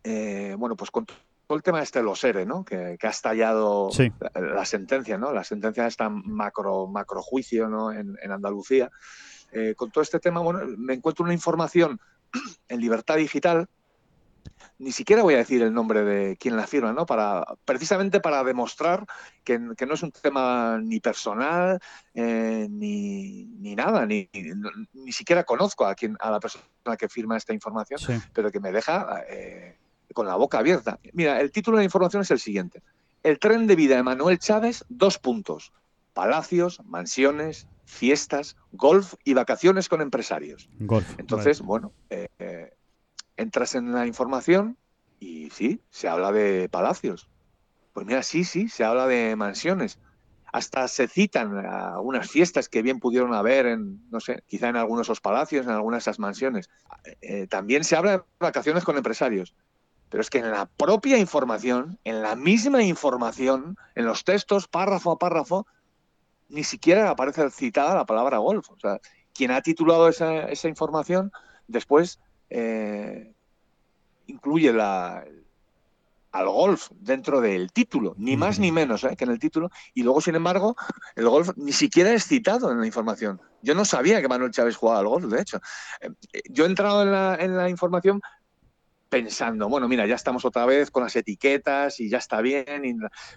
[0.04, 1.04] eh, bueno, pues con
[1.46, 2.64] todo el tema este de los ERE, ¿no?
[2.64, 4.12] Que, que ha estallado Sí.
[4.34, 5.32] la, la sentencia, ¿no?
[5.32, 7.92] La sentencia de esta macro, macro juicio, ¿no?
[7.92, 8.90] En, en Andalucía.
[9.52, 12.00] Eh, con todo este tema, bueno, me encuentro una información
[12.68, 13.68] en Libertad Digital.
[14.78, 17.06] Ni siquiera voy a decir el nombre de quien la firma, ¿no?
[17.06, 19.06] Para, precisamente para demostrar
[19.42, 21.80] que, que no es un tema ni personal,
[22.14, 24.50] eh, ni, ni nada, ni, ni,
[24.94, 28.12] ni siquiera conozco a, quien, a la persona que firma esta información, Sí.
[28.34, 29.78] pero que me deja eh,
[30.14, 30.98] con la boca abierta.
[31.12, 32.82] Mira, el título de la información es el siguiente.
[33.22, 35.72] El tren de vida de Manuel Chávez, dos puntos.
[36.14, 40.68] Palacios, mansiones, fiestas, golf y vacaciones con empresarios.
[40.80, 41.06] Golf.
[41.18, 42.72] Entonces, bueno, eh, eh,
[43.36, 44.76] entras en la información
[45.20, 47.28] y sí, se habla de palacios.
[47.92, 49.98] Pues mira, sí, sí, se habla de mansiones.
[50.52, 55.06] Hasta se citan algunas fiestas que bien pudieron haber en, no sé, quizá en algunos
[55.06, 56.70] de esos palacios, en algunas de esas mansiones.
[57.20, 59.54] Eh, también se habla de vacaciones con empresarios.
[60.08, 65.12] Pero es que en la propia información, en la misma información, en los textos, párrafo
[65.12, 65.66] a párrafo,
[66.48, 68.70] ni siquiera aparece citada la palabra golf.
[68.70, 69.00] O sea,
[69.34, 71.32] quien ha titulado esa, esa información
[71.66, 73.34] después eh,
[74.26, 75.24] incluye la,
[76.32, 79.16] al golf dentro del título, ni más ni menos ¿eh?
[79.16, 80.76] que en el título, y luego, sin embargo,
[81.14, 83.40] el golf ni siquiera es citado en la información.
[83.62, 85.60] Yo no sabía que Manuel Chávez jugaba al golf, de hecho.
[86.00, 86.10] Eh,
[86.50, 88.20] Yo he entrado en la, en la información
[89.08, 92.94] pensando, bueno, mira, ya estamos otra vez con las etiquetas y ya está bien, y-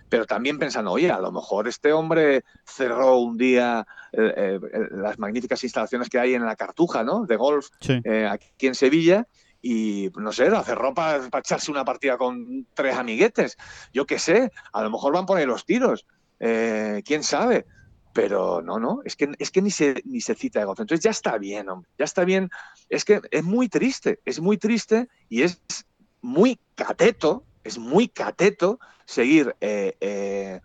[0.09, 4.59] pero también pensando, oye, a lo mejor este hombre cerró un día eh, eh,
[4.91, 7.26] las magníficas instalaciones que hay en la Cartuja, ¿no?
[7.26, 8.01] De golf Sí.
[8.03, 9.28] eh, aquí en Sevilla
[9.61, 13.55] y no sé, la cerró para echarse una partida con tres amiguetes.
[13.93, 16.05] Yo qué sé, a lo mejor van por ahí los tiros,
[16.39, 17.65] eh, quién sabe.
[18.14, 20.80] Pero no, no, es que, es que ni, se, ni se cita de golf.
[20.80, 22.49] Entonces ya está bien, hombre, ya está bien.
[22.89, 25.62] Es que es muy triste, es muy triste y es
[26.22, 30.62] muy cateto, es muy cateto seguir eh, eh,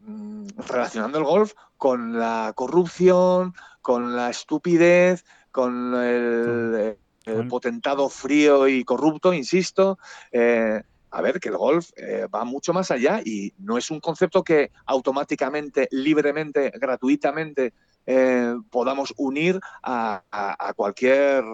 [0.00, 8.68] mm, relacionando el golf con la corrupción, con la estupidez, con el, el potentado frío
[8.68, 9.98] y corrupto, insisto.
[10.32, 10.82] Eh,
[11.16, 14.42] a ver, que el golf eh, va mucho más allá y no es un concepto
[14.42, 17.72] que automáticamente, libremente, gratuitamente
[18.04, 21.44] eh, podamos unir a, a- a cualquier,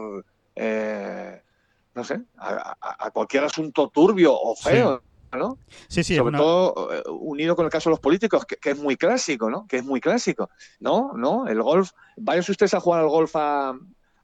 [0.56, 1.42] eh,
[1.94, 4.70] no sé, a, cualquier asunto turbio o Sí.
[4.70, 5.02] feo,
[5.32, 5.58] ¿no?
[5.88, 8.78] Sí, sí, Sobre una- todo unido con el caso de los políticos, que, que es
[8.78, 9.66] muy clásico, ¿no?
[9.68, 10.48] Que es muy clásico.
[10.80, 13.36] No, no, el golf, vayan ustedes a jugar al golf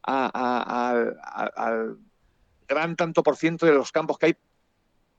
[0.02, 1.98] al
[2.68, 4.36] gran tanto por ciento de los campos que hay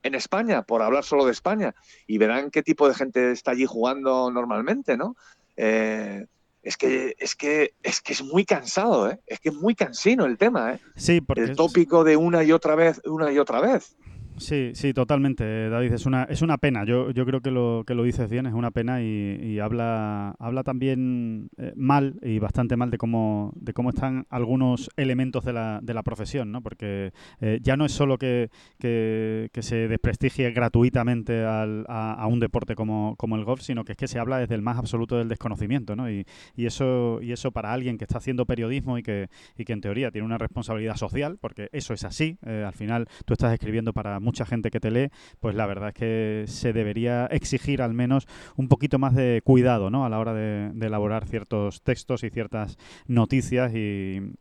[0.02, 1.74] en España, por hablar solo de España,
[2.06, 5.16] y verán qué tipo de gente está allí jugando normalmente, ¿no?
[5.56, 6.26] Eh,
[6.62, 9.20] es que, es que es que es muy cansado, ¿eh?
[9.26, 10.80] Es que es muy cansino el tema, ¿eh?
[10.96, 13.96] sí, porque El tópico de una y otra vez, una y otra vez.
[14.40, 15.92] Sí, sí, totalmente, David.
[15.94, 16.84] Es una, es una pena.
[16.84, 19.06] Yo, yo creo que lo, que lo dices bien, es una pena y,
[19.42, 24.90] y habla, habla también eh, mal y bastante mal de cómo, de cómo están algunos
[24.96, 26.62] elementos de la, de la profesión, ¿no?
[26.62, 27.10] Porque
[27.40, 32.76] eh, ya no es solo que, que, que se desprestigie gratuitamente al- a, un deporte
[32.76, 35.28] como, como el golf, sino que es que se habla desde el más absoluto del
[35.28, 36.08] desconocimiento, ¿no?
[36.08, 36.24] Y,
[36.54, 39.80] y eso, y eso para alguien que está haciendo periodismo y que, y que en
[39.80, 43.92] teoría tiene una responsabilidad social, porque eso es así, eh, al final tú estás escribiendo
[43.92, 45.08] para mucha gente que te lee,
[45.40, 48.26] pues la verdad es que se debería exigir al menos
[48.56, 50.04] un poquito más de cuidado ¿no?
[50.04, 52.76] a la hora de, elaborar ciertos textos y ciertas
[53.06, 54.34] noticias y,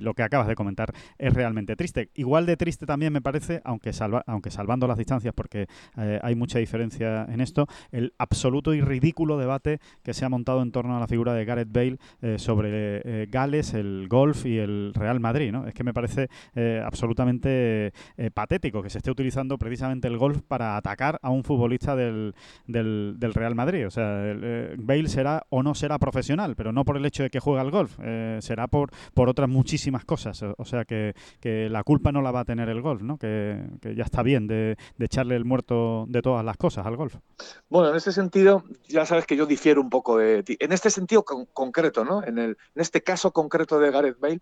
[0.00, 2.10] lo que acabas de comentar es realmente triste.
[2.14, 5.66] Igual de triste también me parece, aunque, salva, aunque salvando las distancias porque
[5.96, 10.62] eh, hay mucha diferencia en esto, el absoluto y ridículo debate que se ha montado
[10.62, 14.58] en torno a la figura de Gareth Bale eh, sobre eh, Gales, el golf y
[14.58, 15.52] el Real Madrid.
[15.52, 15.66] ¿no?
[15.66, 16.28] Es que me parece
[16.84, 17.92] absolutamente
[18.34, 19.19] patético que se esté utilizando
[19.58, 22.34] precisamente el golf para atacar a un futbolista del,
[22.66, 23.86] del, Real Madrid.
[23.86, 27.22] O sea, el, eh, Bale será o no será profesional, pero no por el hecho
[27.22, 30.42] de que juega al golf, eh, será por, por otras muchísimas cosas.
[30.56, 33.18] O, sea, que, que la culpa no la va a tener el golf, ¿no?
[33.18, 36.96] que, que ya está bien de, de echarle el muerto de todas las cosas al
[36.96, 37.16] golf.
[37.68, 40.56] Bueno, en ese sentido, ya sabes que yo difiero un poco de ti.
[40.60, 42.22] En este sentido con- concreto, ¿no?
[42.24, 44.40] En, el, en este caso concreto de Gareth Bale,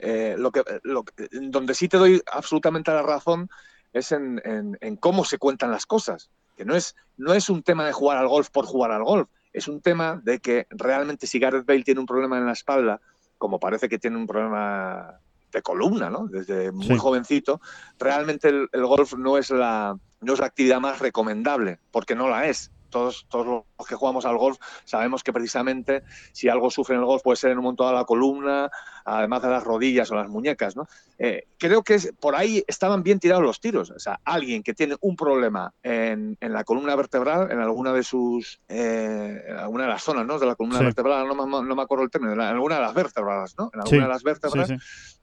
[0.00, 1.04] eh, lo que, lo
[1.40, 3.48] donde sí te doy absolutamente la razón
[3.96, 6.30] es en, en- en cómo se cuentan las cosas.
[6.56, 9.28] Que no es, no es un tema de jugar al golf por jugar al golf.
[9.52, 13.00] Es un tema de que realmente si Gareth Bale tiene un problema en la espalda,
[13.38, 15.18] como parece que tiene un problema
[15.52, 16.26] de columna, ¿no?
[16.26, 16.98] Desde muy Sí.
[16.98, 17.60] jovencito,
[17.98, 22.28] realmente el, el golf no es la no es la actividad más recomendable, porque no
[22.28, 22.70] la es.
[22.90, 26.02] Todos, todos que jugamos al golf sabemos que precisamente
[26.32, 28.70] si algo sufre en el golf puede ser en un momento dado la columna,
[29.04, 30.76] además de las rodillas o las muñecas.
[30.76, 30.86] ¿no?
[31.18, 33.90] Eh, creo que es- por ahí estaban bien tirados los tiros.
[33.90, 38.02] O sea, alguien que tiene un problema en, en la columna vertebral, en alguna de
[38.02, 40.38] sus, eh, en alguna de las zonas ¿no?
[40.38, 40.84] de la columna Sí.
[40.84, 43.70] vertebral, no me, no me acuerdo el término, en alguna de las vértebras, ¿no?
[43.74, 44.74] En alguna Sí, de las vértebras, sí.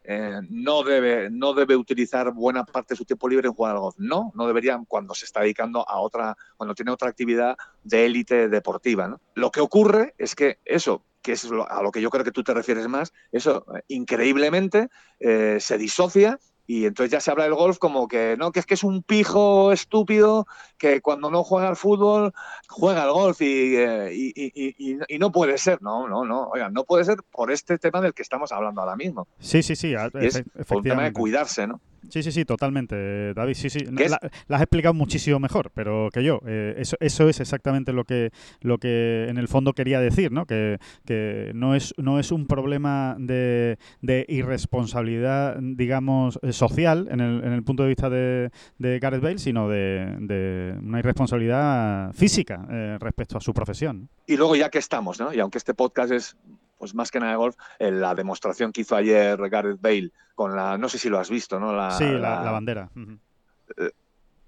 [0.05, 3.79] eh, no, debe, no debe utilizar buena parte de su tiempo libre en jugar al
[3.81, 3.95] golf.
[3.97, 8.42] No, no debería cuando se está dedicando a otra, cuando tiene otra actividad de élite
[8.49, 9.07] deportiva.
[9.07, 9.19] ¿no?
[9.35, 12.31] Lo que ocurre es que eso, que es lo- a lo que yo creo que
[12.31, 14.89] tú te refieres más, eso eh, increíblemente
[15.19, 18.65] eh, se disocia y entonces ya se habla del golf como que no, que es
[18.65, 20.45] que es un pijo estúpido
[20.77, 22.31] que cuando no juega al fútbol
[22.69, 25.81] juega al golf y, eh, y- y- y- y no puede ser.
[25.81, 28.95] No, no, no, oigan, no puede ser por este tema del que estamos hablando ahora
[28.95, 29.27] mismo.
[29.39, 29.93] Sí, sí, sí,
[30.25, 30.35] es
[30.67, 31.81] por un tema de cuidarse, ¿no?
[32.09, 33.53] Sí, sí, sí, totalmente, David.
[33.55, 33.85] Sí, sí.
[33.85, 36.39] La, la has explicado muchísimo mejor, pero que yo.
[36.45, 38.31] Eh, eso, eso es exactamente lo que,
[38.61, 40.45] lo que en el fondo quería decir, ¿no?
[40.45, 47.19] Que, que no, es, no es un problema de, de irresponsabilidad, digamos, eh, social en
[47.19, 52.13] el, en el punto de vista de, de Gareth Bale, sino de, de una irresponsabilidad
[52.13, 54.09] física eh, respecto a su profesión.
[54.27, 55.33] Y luego ya que estamos, ¿no?
[55.33, 56.37] Y aunque este podcast es
[56.83, 60.53] pues más que nada de golf, eh, la demostración que hizo ayer Gareth Bale con
[60.53, 61.71] la, no sé si lo has visto, ¿no?
[61.71, 62.89] La, sí, la, la bandera.
[62.93, 63.19] Ujú.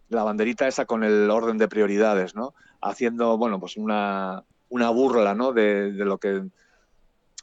[0.09, 2.53] la banderita esa con el orden de prioridades, ¿no?
[2.81, 5.53] Haciendo, bueno, pues una, una burla, ¿no?
[5.53, 6.43] De, de lo que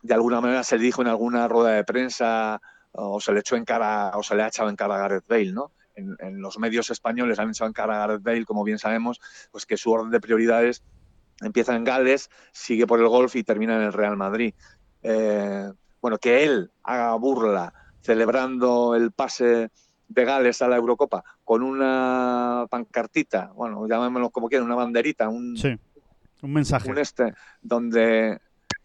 [0.03, 2.61] de alguna manera se dijo en alguna rueda de prensa
[2.93, 5.27] o se le echó en cara o se le ha echado en cara a Gareth
[5.27, 5.73] Bale, ¿no?
[5.95, 9.23] En, en los medios españoles han echado en cara a Gareth Bale, como bien sabemos,
[9.51, 10.83] pues que su orden de prioridades
[11.41, 14.55] empieza en Gales, sigue por el golf y termina en el Real Madrid.
[15.03, 19.71] Eh, bueno, que él haga burla celebrando el pase
[20.09, 25.57] de Gales a la Eurocopa con una pancartita, bueno, llamémoslo como quieran, una banderita, un,
[25.57, 25.79] Sí,
[26.43, 26.91] un mensaje.
[26.91, 28.41] un este, donde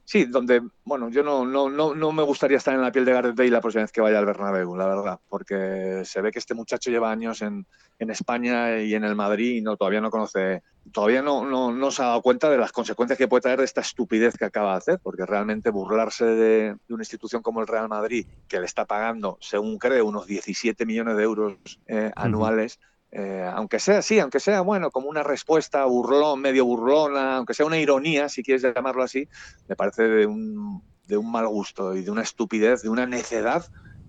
[0.08, 3.12] sí, donde, bueno, yo no, no, no, no me gustaría estar en la piel de
[3.12, 6.40] Gareth Bale la próxima vez que vaya al Bernabéu, la verdad, porque se ve que
[6.40, 7.68] este muchacho lleva años en,
[8.00, 11.92] en España y en el Madrid y no, todavía no conoce, todavía no, no, no
[11.92, 14.72] se ha dado cuenta de las consecuencias que puede traer de esta estupidez que acaba
[14.72, 18.66] de hacer, porque realmente burlarse de, de una institución como el Real Madrid, que le
[18.66, 22.80] está pagando, según creo, unos 17 millones de euros eh, anuales,
[23.12, 27.66] eh, aunque sea así, aunque sea bueno, como una respuesta burlón, medio burlona, aunque sea
[27.66, 29.30] una ironía, si quieres llamarlo así,
[29.68, 33.66] me parece de un, de un mal gusto y de una estupidez, de una necedad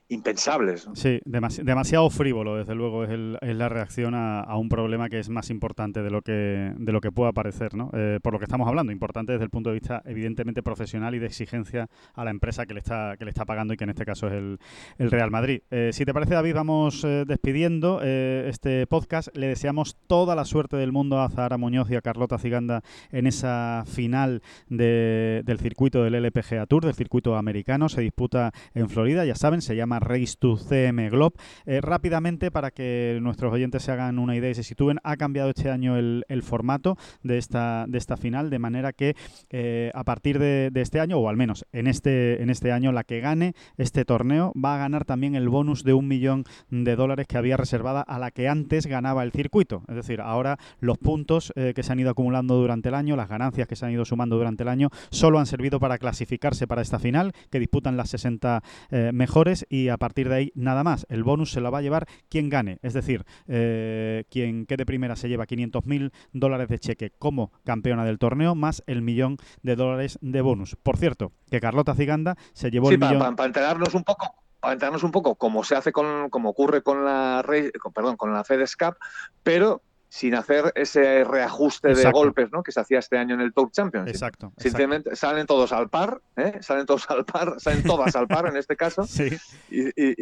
[0.08, 0.88] impensables.
[0.94, 5.08] Sí, demasi- demasiado frívolo, desde luego, es, el- es la reacción a, a un problema
[5.08, 7.90] que es más importante de lo que, de lo que pueda parecer, ¿no?
[7.92, 11.18] Eh, por lo que estamos hablando, importante desde el punto de vista evidentemente profesional y
[11.18, 13.90] de exigencia a la empresa que le está, que le está pagando y que en
[13.90, 14.58] este caso es el,
[14.98, 15.60] el Real Madrid.
[15.70, 19.28] Eh, si te parece, David, vamos eh, despidiendo este podcast.
[19.36, 22.82] Le deseamos toda la suerte del mundo a Zahara Muñoz y a Carlota Ciganda
[23.12, 27.88] en esa final de- del circuito del LPGA Tour, del circuito americano.
[27.88, 31.36] Se disputa en Florida, ya saben, se llama Race to CM Globe.
[31.66, 35.50] Eh, rápidamente, para que nuestros oyentes se hagan una idea y se sitúen, ha cambiado
[35.50, 39.16] este año el, formato de esta, de esta final, de manera que
[39.50, 43.04] eh, a partir de, este año, o al menos en este, en este año, la
[43.04, 47.26] que gane este torneo va a ganar también el bonus de un millón de dólares
[47.26, 49.82] que había reservada a la que antes ganaba el circuito.
[49.88, 53.28] Es decir, ahora los puntos eh, que se han ido acumulando durante el año, las
[53.28, 56.82] ganancias que se han ido sumando durante el año, solo han servido para clasificarse para
[56.82, 61.06] esta final, que disputan las 60 eh, mejores y a partir de ahí nada más.
[61.08, 65.16] El bonus se lo va a llevar quien gane, es decir, eh, quien quede primera
[65.16, 69.76] se lleva 500 mil dólares de cheque como campeona del torneo, más el millón de
[69.76, 70.76] dólares de bonus.
[70.82, 73.34] Por cierto, que Carlota Ciganda se llevó Sí, el millón...
[73.36, 77.04] para enterarnos un poco, para enterarnos un poco como se hace con, como ocurre con
[77.04, 78.96] la Rey- con- perdón, con la FedEx Cup,
[79.42, 82.62] pero sin hacer ese reajuste de golpes ¿no?
[82.62, 84.14] que se hacía este año en el Tour Championship.
[84.14, 84.46] Exacto.
[84.46, 84.62] exacto.
[84.62, 86.58] Simplemente salen todos al par, ¿eh?
[86.60, 89.28] salen todos al par, salen todas al par en este caso, Sí,
[89.70, 90.14] y, y-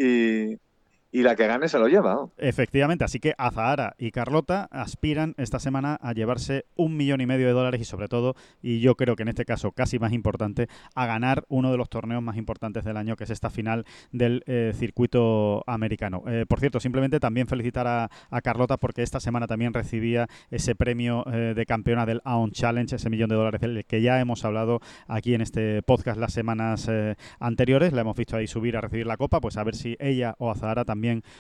[0.53, 0.59] y-
[1.13, 2.29] y la que gane se lo lleva.
[2.39, 3.05] efectivamente.
[3.05, 7.53] Así que Azahara y Carlota aspiran esta semana a llevarse un millón y medio de
[7.53, 11.07] dólares y sobre todo, y yo creo que en este caso casi más importante, a
[11.07, 14.73] ganar uno de los torneos más importantes del año, que es esta final del eh,
[14.75, 16.23] circuito americano.
[16.27, 18.11] Eh, por cierto, simplemente también felicitar a,
[18.43, 23.11] Carlota porque esta semana también recibía ese premio eh, de campeona del AON Challenge, ese
[23.11, 26.89] millón de dólares del que ya hemos hablado aquí en este podcast las semanas
[27.41, 27.93] anteriores.
[27.93, 30.51] La hemos visto ahí subir a recibir la copa, pues a ver si ella o
[30.51, 30.96] Azahara también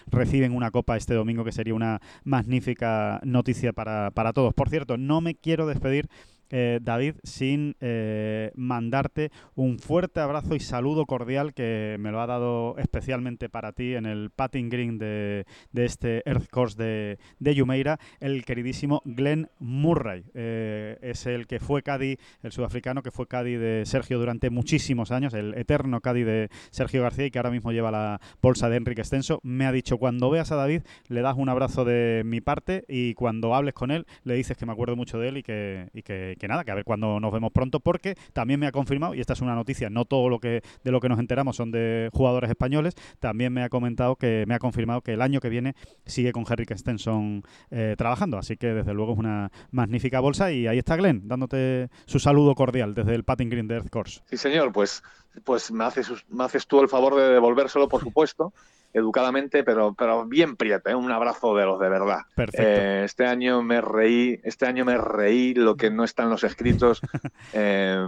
[0.06, 4.54] reciben una copa este domingo, que sería una magnífica noticia para, para todos.
[4.54, 6.08] Por cierto, no me quiero despedir.
[6.50, 12.26] Eh, David, sin eh, mandarte un fuerte abrazo y saludo cordial que me lo ha
[12.26, 15.44] dado especialmente para ti en el patting green de,
[15.74, 20.24] este Earth Course de, de Jumeirah, el queridísimo Glenn Murray.
[20.34, 25.10] Eh, es el que fue Caddy, el sudafricano que fue Caddy de Sergio durante muchísimos
[25.10, 28.76] años, el eterno Caddy de Sergio García y que ahora mismo lleva la bolsa de
[28.76, 29.40] Enrique Extenso.
[29.42, 33.14] Me ha dicho, cuando veas a David, le das un abrazo de mi parte y
[33.14, 36.02] cuando hables con él, le dices que me acuerdo mucho de él y que, y
[36.02, 39.14] que, que nada, que a ver cuando nos vemos pronto, porque también me ha confirmado,
[39.14, 41.70] y esta es una noticia, no todo lo que de lo que nos enteramos son
[41.70, 45.48] de jugadores españoles, también me ha comentado que me ha confirmado que el año que
[45.48, 45.74] viene
[46.04, 50.66] sigue con Henrik Stenson eh, trabajando, así que desde luego es una magnífica bolsa y
[50.66, 54.20] ahí está Glenn, dándote su saludo cordial desde el Patting Green de Earth Course.
[54.26, 55.02] Sí, señor, pues,
[55.44, 58.52] pues me, haces, me haces tú el favor de devolvérselo, por supuesto,
[58.96, 60.94] educadamente, pero, pero bien prieto, ¿eh?
[60.94, 62.20] un abrazo de los de verdad.
[62.54, 66.44] Eh, este año me reí, este año me reí lo que no está en los
[66.44, 67.02] escritos,
[67.52, 68.06] eh,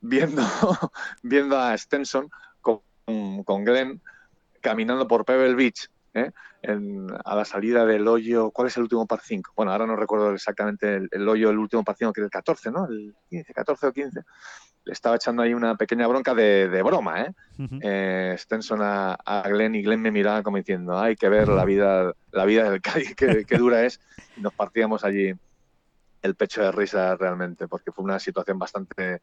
[0.00, 0.42] viendo,
[1.22, 2.28] viendo a Stenson
[2.60, 2.80] con,
[3.44, 4.00] con Glenn
[4.60, 6.30] caminando por Pebble Beach, ¿eh?
[6.62, 9.52] En- a la salida del hoyo, ¿cuál es el último par 5?
[9.56, 12.30] Bueno, ahora no recuerdo exactamente el, el hoyo, el último par 5, que es el
[12.30, 12.86] 14, ¿no?
[12.86, 14.20] El 15, 14 o 15.
[14.84, 17.32] Le estaba echando ahí una pequeña bronca de, de broma, ¿eh?
[17.82, 21.64] Eh, Stenson a, a Glenn y Glenn me miraba como diciendo, hay que ver la
[21.64, 24.00] vida, la vida del Cádiz, qué, qué dura es.
[24.36, 25.32] Y nos partíamos allí
[26.22, 29.20] el pecho de risa realmente, porque fue una situación bastante,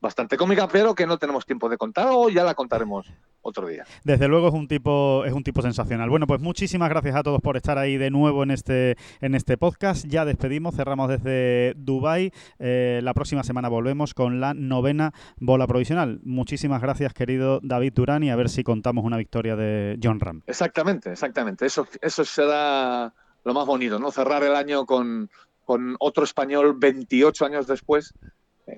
[0.00, 3.06] bastante cómica, pero que no tenemos tiempo de contar o ya la contaremos
[3.42, 3.84] otro día.
[4.04, 6.10] Desde luego es un tipo es un tipo sensacional.
[6.10, 9.56] Bueno, pues muchísimas gracias a todos por estar ahí de nuevo en este en este
[9.56, 10.06] podcast.
[10.06, 12.32] Ya despedimos, cerramos desde Dubai.
[12.58, 16.20] Eh, la próxima semana volvemos con la novena bola provisional.
[16.24, 20.42] Muchísimas gracias, querido David Durán, y a ver si contamos una victoria de John Ram.
[20.46, 21.66] Exactamente, exactamente.
[21.66, 23.12] Eso, eso será
[23.44, 24.10] lo más bonito, ¿no?
[24.10, 25.30] Cerrar el año con,
[25.64, 28.14] con otro español 28 años después,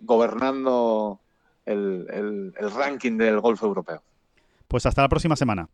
[0.02, 1.20] gobernando
[1.66, 4.02] el, el- ranking del golf europeo.
[4.68, 5.68] Pues hasta la próxima semana.